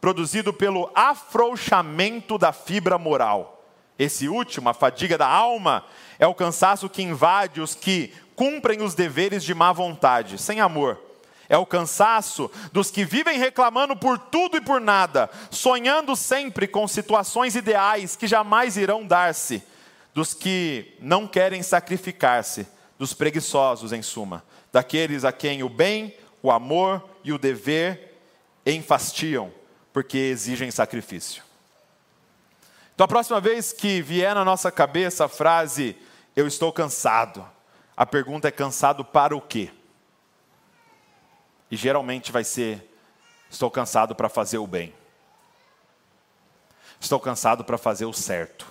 [0.01, 3.58] produzido pelo afrouxamento da fibra moral.
[3.99, 5.85] Esse último, a fadiga da alma,
[6.19, 10.99] é o cansaço que invade os que cumprem os deveres de má vontade, sem amor.
[11.49, 16.87] É o cansaço dos que vivem reclamando por tudo e por nada, sonhando sempre com
[16.87, 19.63] situações ideais que jamais irão dar-se,
[20.15, 22.69] dos que não querem sacrificar-se,
[22.99, 28.21] dos preguiçosos, em suma, daqueles a quem o bem, o amor e o dever
[28.67, 29.51] enfastiam,
[29.93, 31.48] porque exigem sacrifício.
[32.99, 35.97] Então, a próxima vez que vier na nossa cabeça a frase,
[36.35, 37.49] eu estou cansado,
[37.97, 39.71] a pergunta é: cansado para o quê?
[41.71, 42.93] E geralmente vai ser:
[43.49, 44.93] estou cansado para fazer o bem,
[46.99, 48.67] estou cansado para fazer o certo.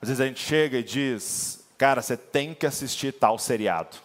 [0.00, 3.98] Às vezes a gente chega e diz, cara, você tem que assistir tal seriado.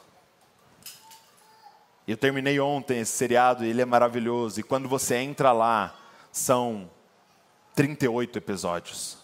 [2.09, 4.59] Eu terminei ontem esse seriado e ele é maravilhoso.
[4.59, 5.95] E quando você entra lá,
[6.31, 6.89] são
[7.75, 9.19] 38 episódios.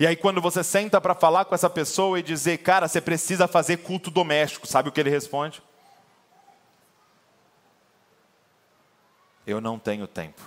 [0.00, 3.46] E aí, quando você senta para falar com essa pessoa e dizer, cara, você precisa
[3.46, 5.62] fazer culto doméstico, sabe o que ele responde?
[9.46, 10.40] Eu não tenho tempo.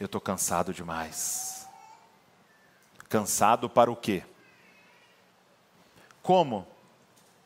[0.00, 1.68] Eu estou cansado demais.
[3.08, 4.24] Cansado para o quê?
[6.20, 6.66] Como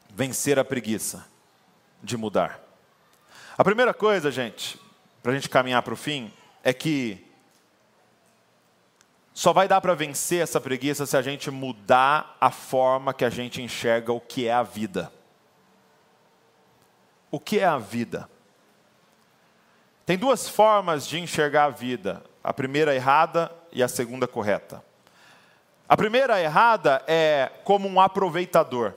[0.08, 1.35] vencer a preguiça
[2.06, 2.60] de mudar?
[3.58, 4.80] A primeira coisa, gente,
[5.22, 6.32] para a gente caminhar para o fim,
[6.62, 7.26] é que
[9.34, 13.28] só vai dar para vencer essa preguiça se a gente mudar a forma que a
[13.28, 15.12] gente enxerga o que é a vida.
[17.30, 18.28] O que é a vida?
[20.06, 24.82] Tem duas formas de enxergar a vida: a primeira errada e a segunda correta.
[25.88, 28.94] A primeira errada é como um aproveitador.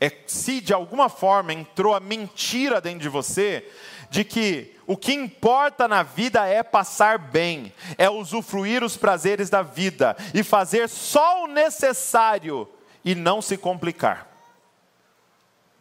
[0.00, 3.70] É se de alguma forma entrou a mentira dentro de você
[4.10, 9.62] de que o que importa na vida é passar bem, é usufruir os prazeres da
[9.62, 12.68] vida e fazer só o necessário
[13.04, 14.28] e não se complicar.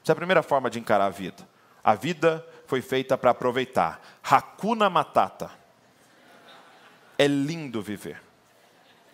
[0.01, 1.47] Essa é a primeira forma de encarar a vida.
[1.83, 4.01] A vida foi feita para aproveitar.
[4.23, 5.51] Hakuna Matata.
[7.17, 8.21] É lindo viver.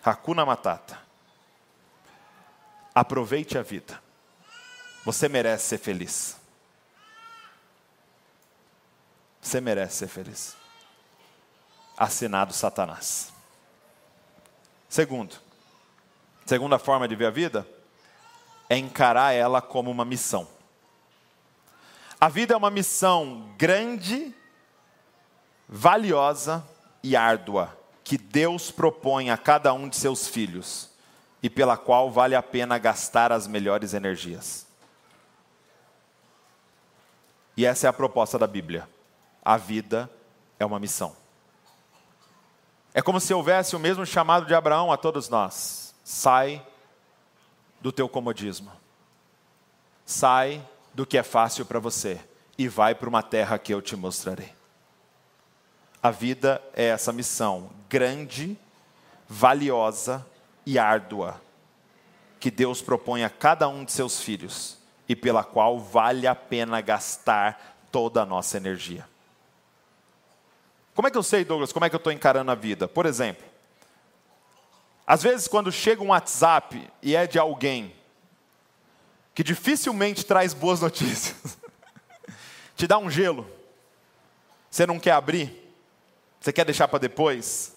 [0.04, 0.98] Hakuna Matata.
[2.94, 4.02] Aproveite a vida.
[5.04, 6.36] Você merece ser feliz.
[9.40, 10.56] Você merece ser feliz.
[11.96, 13.32] Assinado Satanás.
[14.88, 15.36] Segundo,
[16.46, 17.66] segunda forma de ver a vida
[18.68, 20.46] é encarar ela como uma missão.
[22.20, 24.32] A vida é uma missão grande,
[25.68, 26.64] valiosa
[27.02, 30.88] e árdua que Deus propõe a cada um de seus filhos
[31.42, 34.66] e pela qual vale a pena gastar as melhores energias.
[37.62, 38.88] E essa é a proposta da Bíblia.
[39.40, 40.10] A vida
[40.58, 41.14] é uma missão.
[42.92, 46.60] É como se houvesse o mesmo chamado de Abraão a todos nós: sai
[47.80, 48.72] do teu comodismo,
[50.04, 50.60] sai
[50.92, 52.20] do que é fácil para você
[52.58, 54.52] e vai para uma terra que eu te mostrarei.
[56.02, 58.58] A vida é essa missão grande,
[59.28, 60.26] valiosa
[60.66, 61.40] e árdua
[62.40, 66.80] que Deus propõe a cada um de seus filhos e pela qual vale a pena
[66.80, 69.06] gastar toda a nossa energia.
[70.94, 72.86] Como é que eu sei, Douglas, como é que eu estou encarando a vida?
[72.86, 73.44] Por exemplo,
[75.06, 77.94] às vezes quando chega um WhatsApp e é de alguém
[79.34, 81.58] que dificilmente traz boas notícias,
[82.76, 83.46] te dá um gelo,
[84.70, 85.62] você não quer abrir,
[86.40, 87.76] você quer deixar para depois.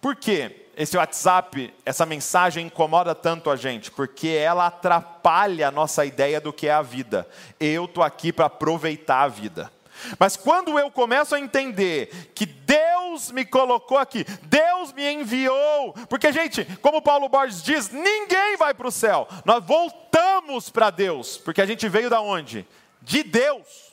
[0.00, 0.66] Por quê?
[0.76, 6.52] Esse WhatsApp, essa mensagem incomoda tanto a gente, porque ela atrapalha a nossa ideia do
[6.52, 7.28] que é a vida.
[7.58, 9.72] Eu estou aqui para aproveitar a vida.
[10.18, 16.32] Mas quando eu começo a entender que Deus me colocou aqui, Deus me enviou, porque,
[16.32, 21.60] gente, como Paulo Borges diz, ninguém vai para o céu, nós voltamos para Deus, porque
[21.60, 22.64] a gente veio da onde?
[23.02, 23.87] De Deus.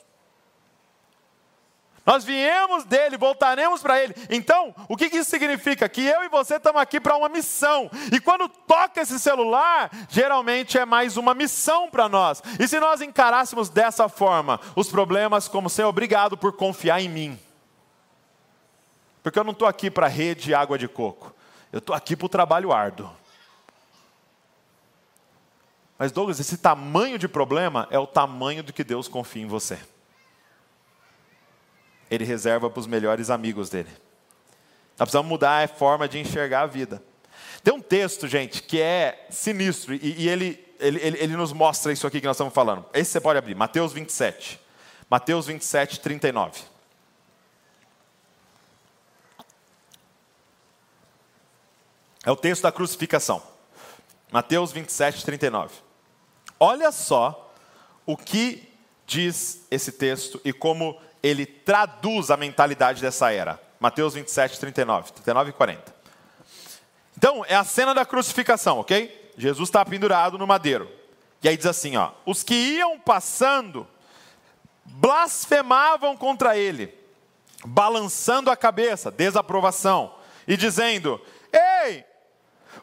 [2.06, 4.14] Nós viemos dele, voltaremos para ele.
[4.30, 5.88] Então, o que, isso significa?
[5.88, 7.90] Que eu e você estamos aqui para uma missão.
[8.12, 12.40] E quando toca esse celular, geralmente é mais uma missão para nós.
[12.60, 17.40] E se nós encarássemos dessa forma os problemas como ser obrigado por confiar em mim?
[19.20, 21.34] Porque eu não estou aqui para rede e água de coco.
[21.72, 23.10] Eu estou aqui para o trabalho árduo.
[25.98, 29.80] Mas, Douglas, esse tamanho de problema é o tamanho do que Deus confia em você
[32.10, 33.90] ele reserva para os melhores amigos dele.
[34.98, 37.02] Nós precisamos mudar a forma de enxergar a vida.
[37.62, 41.92] Tem um texto, gente, que é sinistro, e, e ele, ele, ele, ele, nos mostra
[41.92, 42.86] isso aqui que nós estamos falando.
[42.94, 44.60] Esse você pode abrir, Mateus 27.
[45.10, 46.62] Mateus 27, 39.
[52.24, 53.42] É o texto da crucificação.
[54.32, 55.74] Mateus 27, 39.
[56.58, 57.52] Olha só
[58.04, 58.68] o que
[59.06, 63.60] diz esse texto e como ele traduz a mentalidade dessa era.
[63.80, 65.94] Mateus 27, 39, 39 e 40.
[67.16, 69.32] Então, é a cena da crucificação, ok?
[69.36, 70.90] Jesus está pendurado no madeiro.
[71.42, 73.86] E aí diz assim, ó, os que iam passando
[74.84, 76.94] blasfemavam contra ele,
[77.64, 80.14] balançando a cabeça, desaprovação,
[80.46, 81.20] e dizendo:
[81.52, 82.04] Ei,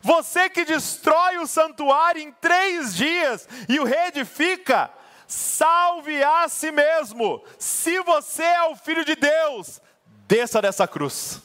[0.02, 4.92] você que destrói o santuário em três dias e o reedifica,
[5.34, 7.44] salve a si mesmo.
[7.58, 9.82] Se você é o filho de Deus,
[10.28, 11.42] desça dessa cruz.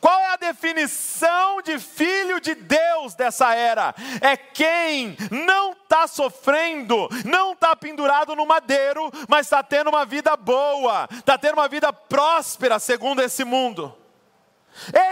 [0.00, 3.94] Qual é a definição de filho de Deus dessa era?
[4.20, 10.36] É quem não está sofrendo, não está pendurado no madeiro, mas está tendo uma vida
[10.36, 13.96] boa, está tendo uma vida próspera segundo esse mundo.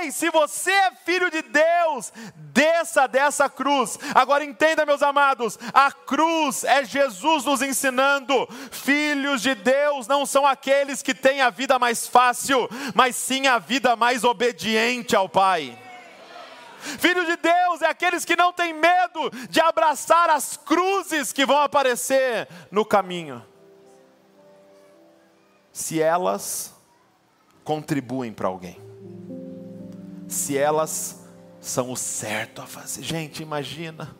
[0.00, 3.98] Ei, se você é filho de Deus, desça dessa cruz.
[4.14, 8.48] Agora entenda, meus amados, a cruz é Jesus nos ensinando.
[8.70, 13.58] Filhos de Deus não são aqueles que têm a vida mais fácil, mas sim a
[13.58, 15.76] vida mais obediente ao Pai.
[16.78, 21.58] Filho de Deus é aqueles que não têm medo de abraçar as cruzes que vão
[21.58, 23.44] aparecer no caminho.
[25.72, 26.72] Se elas
[27.64, 28.86] contribuem para alguém
[30.37, 31.20] se elas
[31.61, 33.03] são o certo a fazer.
[33.03, 34.14] Gente, imagina.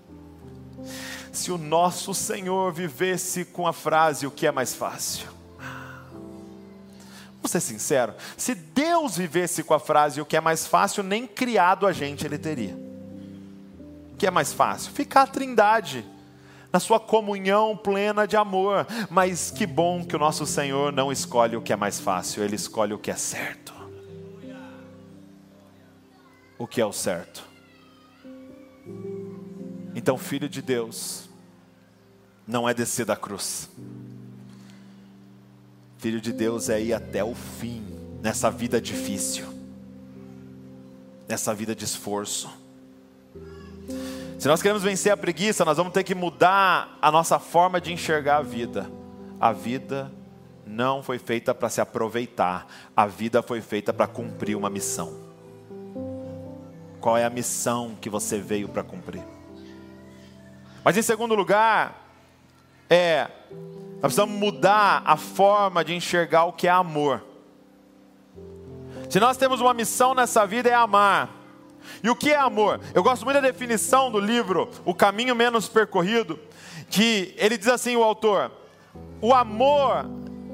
[1.33, 5.29] Se o nosso Senhor vivesse com a frase: o que é mais fácil?
[7.37, 11.27] Vamos ser sincero, se Deus vivesse com a frase: o que é mais fácil, nem
[11.27, 12.77] criado a gente ele teria.
[14.13, 14.91] O que é mais fácil?
[14.93, 16.05] Ficar a trindade,
[16.73, 18.87] na sua comunhão plena de amor.
[19.11, 22.57] Mas que bom que o nosso Senhor não escolhe o que é mais fácil, ele
[22.57, 23.76] escolhe o que é certo
[26.59, 27.45] o que é o certo.
[29.95, 31.29] Então, filho de Deus,
[32.47, 33.69] não é descer da cruz.
[35.99, 37.83] Filho de Deus é ir até o fim
[38.23, 39.47] nessa vida difícil,
[41.27, 42.51] nessa vida de esforço.
[44.39, 47.93] Se nós queremos vencer a preguiça, nós vamos ter que mudar a nossa forma de
[47.93, 48.91] enxergar a vida.
[49.41, 50.13] A vida
[50.67, 55.26] não foi feita para se aproveitar, a vida foi feita para cumprir uma missão.
[57.07, 59.23] Qual é a missão que você veio para cumprir?
[60.83, 62.05] Mas em segundo lugar,
[62.91, 63.29] é
[63.93, 67.25] nós precisamos mudar a forma de enxergar o que é amor.
[69.09, 71.31] Se nós temos uma missão nessa vida é amar.
[72.03, 72.81] E o que é amor?
[72.93, 76.37] Eu gosto muito da definição do livro O Caminho Menos Percorrido,
[76.91, 78.51] que ele diz assim, o autor:
[79.23, 80.11] o amor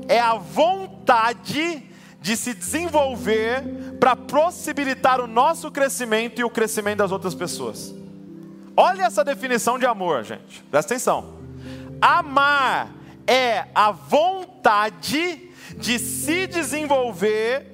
[0.06, 1.88] é a vontade
[2.22, 3.62] de se desenvolver
[3.98, 7.92] para possibilitar o nosso crescimento e o crescimento das outras pessoas.
[8.76, 10.62] Olha essa definição de amor, gente.
[10.70, 11.36] Presta atenção.
[12.00, 12.90] Amar
[13.26, 17.66] é a vontade de se desenvolver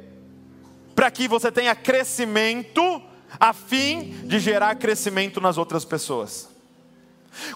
[0.94, 3.02] para que você tenha crescimento
[3.38, 6.48] a fim de gerar crescimento nas outras pessoas.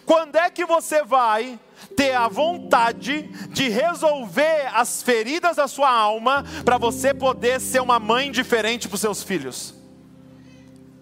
[0.04, 1.58] Quando é que você vai
[1.96, 7.98] ter a vontade de resolver as feridas da sua alma para você poder ser uma
[7.98, 9.74] mãe diferente para os seus filhos?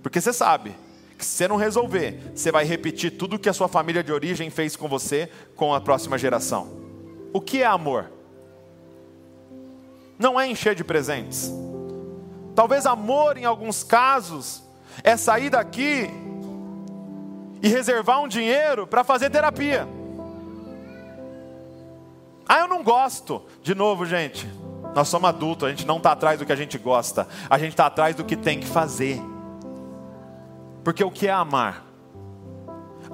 [0.02, 0.74] Porque você sabe
[1.16, 4.48] que se você não resolver, você vai repetir tudo que a sua família de origem
[4.48, 6.80] fez com você com a próxima geração.
[7.32, 8.10] O que é amor?
[10.18, 11.52] Não é encher de presentes.
[12.54, 14.62] Talvez amor, em alguns casos,
[15.04, 16.10] é sair daqui
[17.62, 19.86] e reservar um dinheiro para fazer terapia.
[22.52, 23.44] Ah, eu não gosto.
[23.62, 24.44] De novo, gente,
[24.92, 27.70] nós somos adultos, a gente não está atrás do que a gente gosta, a gente
[27.70, 29.22] está atrás do que tem que fazer.
[30.82, 31.86] Porque o que é amar?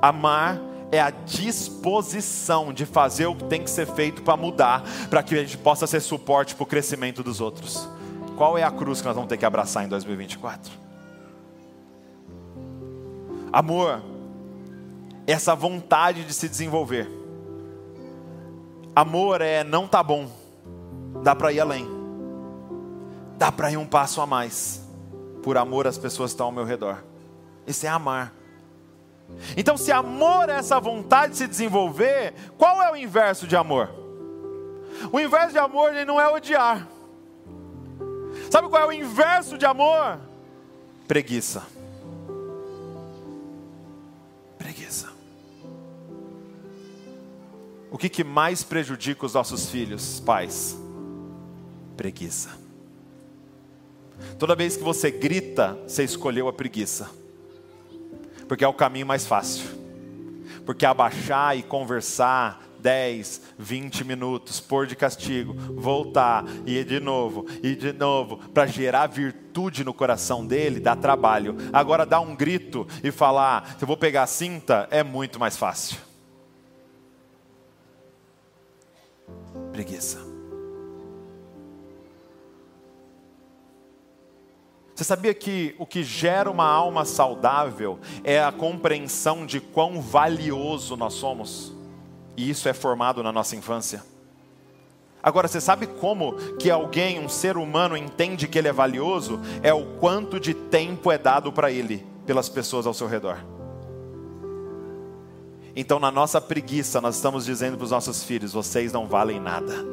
[0.00, 0.58] Amar
[0.90, 5.34] é a disposição de fazer o que tem que ser feito para mudar, para que
[5.34, 7.86] a gente possa ser suporte para o crescimento dos outros.
[8.38, 10.72] Qual é a cruz que nós vamos ter que abraçar em 2024?
[13.52, 14.02] Amor
[15.26, 17.25] essa vontade de se desenvolver.
[18.96, 20.26] Amor é não tá bom,
[21.22, 21.86] dá para ir além,
[23.36, 24.82] dá para ir um passo a mais,
[25.42, 27.04] por amor às pessoas estão ao meu redor.
[27.66, 28.32] Isso é amar.
[29.54, 33.90] Então, se amor é essa vontade de se desenvolver, qual é o inverso de amor?
[35.12, 36.88] O inverso de amor ele não é odiar.
[38.50, 40.18] Sabe qual é o inverso de amor?
[41.06, 41.75] Preguiça.
[47.90, 50.76] O que, que mais prejudica os nossos filhos, pais?
[51.96, 52.50] Preguiça.
[54.38, 57.10] Toda vez que você grita, você escolheu a preguiça,
[58.48, 59.64] porque é o caminho mais fácil.
[60.64, 67.74] Porque abaixar e conversar 10, 20 minutos, pôr de castigo, voltar, e de novo, e
[67.74, 71.56] de novo, para gerar virtude no coração dele, dá trabalho.
[71.72, 75.98] Agora, dar um grito e falar, eu vou pegar a cinta, é muito mais fácil.
[79.76, 80.18] Preguiça.
[84.94, 90.96] Você sabia que o que gera uma alma saudável é a compreensão de quão valioso
[90.96, 91.74] nós somos?
[92.38, 94.02] E isso é formado na nossa infância.
[95.22, 99.38] Agora, você sabe como que alguém, um ser humano, entende que ele é valioso?
[99.62, 103.55] É o quanto de tempo é dado para ele pelas pessoas ao seu redor.
[105.78, 109.84] Então, na nossa preguiça, nós estamos dizendo para os nossos filhos: vocês não valem nada.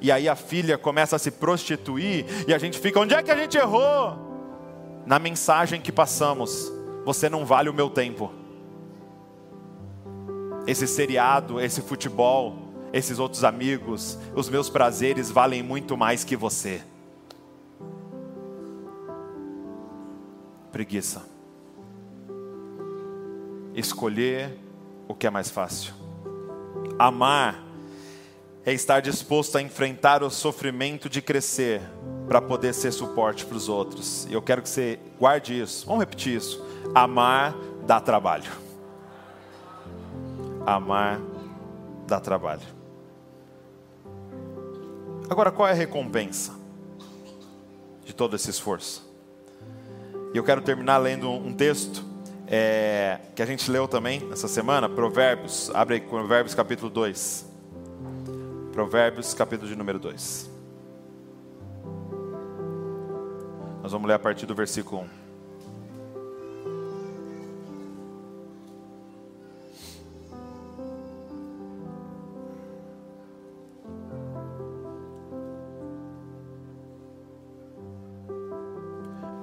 [0.00, 3.30] E aí a filha começa a se prostituir e a gente fica: onde é que
[3.30, 4.16] a gente errou?
[5.04, 6.72] Na mensagem que passamos:
[7.04, 8.32] você não vale o meu tempo.
[10.66, 12.56] Esse seriado, esse futebol,
[12.90, 16.80] esses outros amigos, os meus prazeres valem muito mais que você.
[20.70, 21.31] Preguiça.
[23.74, 24.58] Escolher
[25.08, 25.94] o que é mais fácil.
[26.98, 27.62] Amar
[28.64, 31.80] é estar disposto a enfrentar o sofrimento de crescer
[32.28, 34.26] para poder ser suporte para os outros.
[34.26, 35.86] E eu quero que você guarde isso.
[35.86, 36.64] Vamos repetir isso.
[36.94, 37.54] Amar
[37.86, 38.50] dá trabalho.
[40.64, 41.20] Amar
[42.06, 42.62] dá trabalho.
[45.28, 46.54] Agora, qual é a recompensa
[48.04, 49.10] de todo esse esforço?
[50.32, 52.11] E eu quero terminar lendo um texto
[52.54, 55.70] é, que a gente leu também essa semana, Provérbios.
[55.74, 57.46] Abre aí, Provérbios capítulo 2.
[58.72, 60.50] Provérbios capítulo de número 2.
[63.82, 65.22] Nós vamos ler a partir do versículo 1.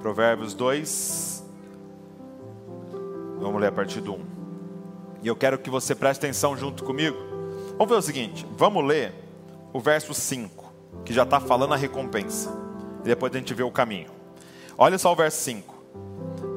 [0.00, 1.39] Provérbios 2.
[3.70, 4.26] A partir do 1.
[5.22, 7.16] E eu quero que você preste atenção junto comigo.
[7.78, 9.14] Vamos ver o seguinte: vamos ler
[9.72, 10.72] o verso 5,
[11.04, 12.52] que já está falando a recompensa.
[13.00, 14.10] E depois a gente vê o caminho.
[14.76, 15.84] Olha só o verso 5.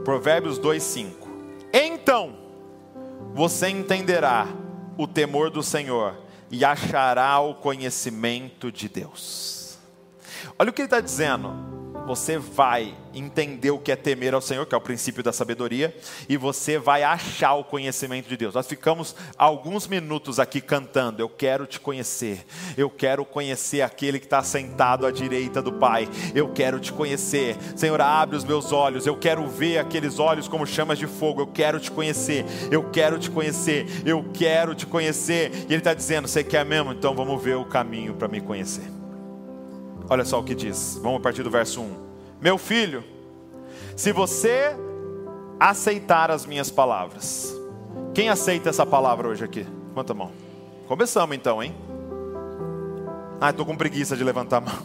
[0.04, 1.30] Provérbios 2, 5.
[1.72, 2.36] Então
[3.32, 4.48] você entenderá
[4.98, 6.16] o temor do Senhor
[6.50, 9.78] e achará o conhecimento de Deus.
[10.58, 14.66] Olha o que ele está dizendo você vai entender o que é temer ao Senhor,
[14.66, 15.96] que é o princípio da sabedoria,
[16.28, 18.54] e você vai achar o conhecimento de Deus.
[18.54, 22.46] Nós ficamos alguns minutos aqui cantando: Eu quero te conhecer,
[22.78, 27.58] eu quero conhecer aquele que está sentado à direita do Pai, eu quero te conhecer.
[27.76, 31.48] Senhor, abre os meus olhos, eu quero ver aqueles olhos como chamas de fogo, eu
[31.48, 35.52] quero te conhecer, eu quero te conhecer, eu quero te conhecer.
[35.54, 36.92] E Ele está dizendo: Você quer mesmo?
[36.92, 39.03] Então vamos ver o caminho para me conhecer.
[40.10, 41.00] Olha só o que diz.
[41.02, 41.96] Vamos a partir do verso 1.
[42.42, 43.04] Meu filho,
[43.96, 44.76] se você
[45.60, 47.54] aceitar as minhas palavras.
[48.14, 49.66] Quem aceita essa palavra hoje aqui?
[49.88, 50.32] Levanta a mão.
[50.88, 51.76] Começamos então, hein?
[53.40, 54.80] Ah, estou com preguiça de levantar a mão.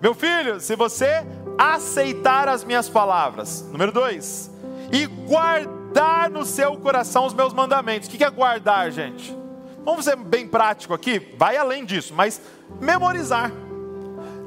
[0.00, 1.26] Meu filho, se você
[1.58, 4.50] aceitar as minhas palavras, número dois,
[4.90, 8.08] e guardar no seu coração os meus mandamentos.
[8.08, 9.36] O que é guardar, gente?
[9.84, 12.40] Vamos ser bem prático aqui, vai além disso, mas
[12.80, 13.50] memorizar.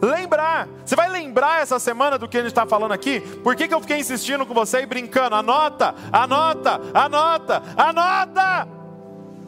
[0.02, 3.22] Lembrar, você vai lembrar essa semana do que a gente está falando aqui?
[3.22, 5.36] Por que, que eu fiquei insistindo com você e brincando?
[5.36, 8.68] Anota, anota, anota, anota.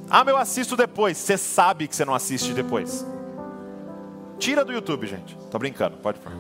[0.10, 1.18] Ah, meu, assisto depois.
[1.18, 3.06] Você sabe que você não assiste depois.
[4.40, 5.36] Tira do YouTube, gente.
[5.52, 6.32] Tô brincando, pode pôr.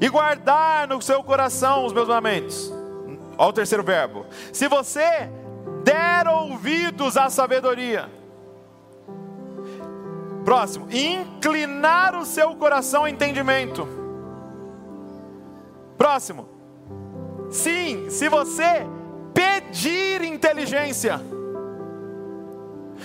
[0.00, 2.72] E guardar no seu coração os meus mandamentos.
[3.36, 4.24] Olha o terceiro verbo.
[4.50, 5.28] Se você
[5.84, 8.08] der ouvidos à sabedoria.
[10.44, 13.86] Próximo, inclinar o seu coração ao entendimento.
[15.96, 16.48] Próximo,
[17.50, 18.86] sim, se você
[19.34, 21.20] pedir inteligência.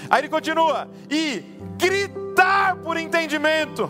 [0.09, 1.43] Aí ele continua, e
[1.77, 3.89] gritar por entendimento.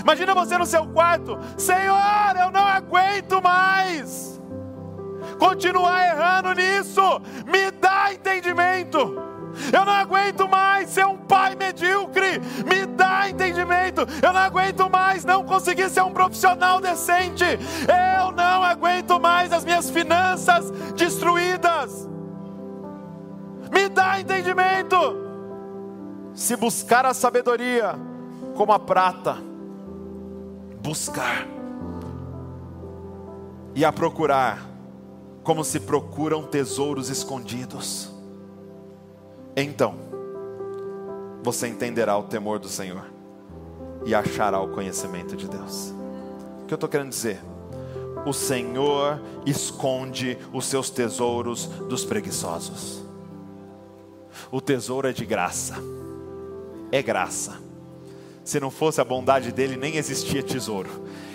[0.00, 4.40] Imagina você no seu quarto, Senhor, eu não aguento mais
[5.38, 7.20] continuar errando nisso.
[7.46, 9.32] Me dá entendimento.
[9.72, 12.40] Eu não aguento mais ser um pai medíocre.
[12.66, 14.06] Me dá entendimento.
[14.22, 17.44] Eu não aguento mais não conseguir ser um profissional decente.
[17.44, 22.08] Eu não aguento mais as minhas finanças destruídas.
[23.72, 24.96] Me dá entendimento.
[26.34, 27.94] Se buscar a sabedoria
[28.56, 29.36] como a prata,
[30.82, 31.46] buscar
[33.74, 34.71] e a procurar
[35.42, 38.10] como se procuram tesouros escondidos.
[39.56, 39.96] Então,
[41.42, 43.04] você entenderá o temor do Senhor
[44.04, 45.92] e achará o conhecimento de Deus.
[46.62, 47.40] O que eu estou querendo dizer?
[48.24, 53.02] O Senhor esconde os seus tesouros dos preguiçosos.
[54.50, 55.74] O tesouro é de graça,
[56.90, 57.60] é graça.
[58.44, 60.90] Se não fosse a bondade dele, nem existia tesouro.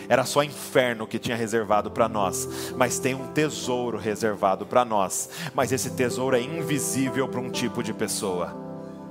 [0.09, 2.71] Era só inferno que tinha reservado para nós.
[2.75, 5.29] Mas tem um tesouro reservado para nós.
[5.53, 8.55] Mas esse tesouro é invisível para um tipo de pessoa: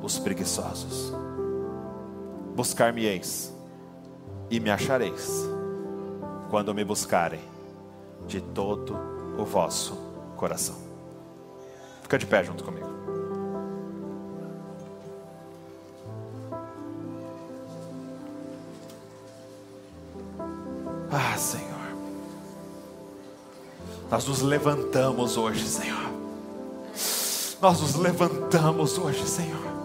[0.02, 1.12] os preguiçosos.
[2.54, 3.52] Buscar-me-eis
[4.50, 5.46] e me achareis,
[6.48, 7.40] quando me buscarem
[8.26, 8.96] de todo
[9.38, 9.94] o vosso
[10.36, 10.76] coração.
[12.02, 12.95] Fica de pé junto comigo.
[21.10, 21.66] Ah, Senhor.
[24.10, 26.06] Nós nos levantamos hoje, Senhor.
[27.60, 29.76] Nós nos levantamos hoje, Senhor.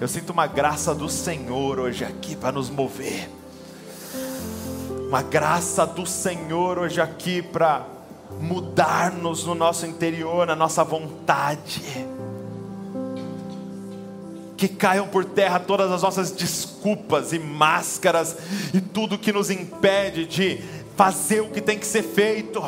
[0.00, 3.30] Eu sinto uma graça do Senhor hoje aqui para nos mover.
[5.08, 7.86] Uma graça do Senhor hoje aqui para
[8.40, 11.82] mudar-nos no nosso interior, na nossa vontade.
[14.56, 18.36] Que caiam por terra todas as nossas desculpas e máscaras
[18.72, 20.60] e tudo que nos impede de
[20.96, 22.64] fazer o que tem que ser feito.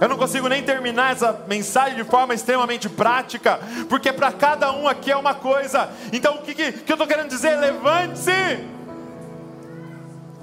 [0.00, 4.86] Eu não consigo nem terminar essa mensagem de forma extremamente prática, porque para cada um
[4.86, 5.88] aqui é uma coisa.
[6.12, 7.56] Então o que, que, que eu estou querendo dizer?
[7.56, 8.30] Levante-se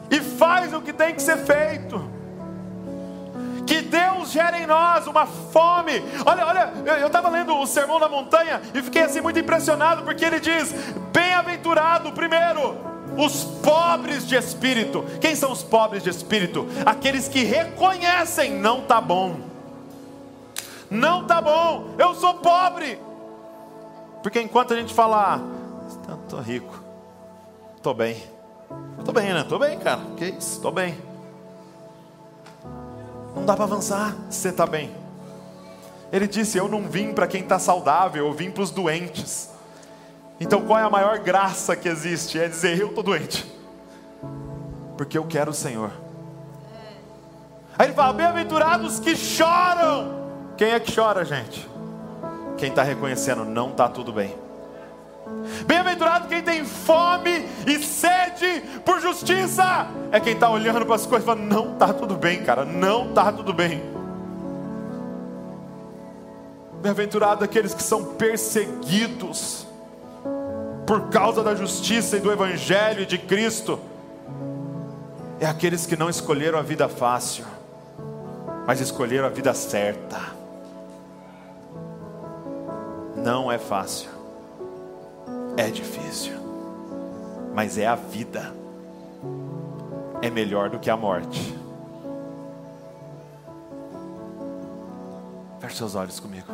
[0.10, 2.13] e faz o que tem que ser feito.
[3.66, 6.04] Que Deus gere em nós uma fome.
[6.26, 10.26] Olha, olha, eu estava lendo o Sermão da Montanha e fiquei assim muito impressionado, porque
[10.26, 10.74] ele diz:
[11.12, 12.78] Bem-aventurado, primeiro,
[13.18, 15.06] os pobres de espírito.
[15.22, 16.68] Quem são os pobres de espírito?
[16.86, 19.40] Aqueles que reconhecem, não tá bom.
[20.90, 21.96] Não tá bom.
[21.98, 23.00] Eu sou pobre.
[24.22, 26.82] Porque enquanto a gente fala, ah, rico,
[27.82, 28.22] tô bem.
[29.04, 29.44] Tô bem, né?
[29.44, 30.02] Tô bem, cara.
[30.18, 30.62] Que isso?
[30.62, 31.13] Tô bem.
[33.36, 34.92] Não dá para avançar se você está bem.
[36.12, 39.50] Ele disse: Eu não vim para quem está saudável, eu vim para os doentes.
[40.40, 42.40] Então qual é a maior graça que existe?
[42.40, 43.46] É dizer: Eu estou doente,
[44.98, 45.92] porque eu quero o Senhor.
[47.78, 50.22] Aí ele fala: Bem-aventurados que choram.
[50.56, 51.68] Quem é que chora, gente?
[52.58, 54.43] Quem está reconhecendo, não está tudo bem.
[55.66, 59.88] Bem-aventurado quem tem fome e sede por justiça.
[60.12, 63.10] É quem está olhando para as coisas e fala: não está tudo bem, cara, não
[63.10, 63.82] está tudo bem.
[66.82, 69.66] Bem-aventurado aqueles que são perseguidos
[70.86, 73.80] por causa da justiça e do Evangelho de Cristo.
[75.40, 77.46] É aqueles que não escolheram a vida fácil,
[78.66, 80.20] mas escolheram a vida certa.
[83.16, 84.13] Não é fácil
[85.56, 86.34] é difícil,
[87.54, 88.54] mas é a vida.
[90.22, 91.56] É melhor do que a morte.
[95.60, 96.48] Feche seus olhos comigo.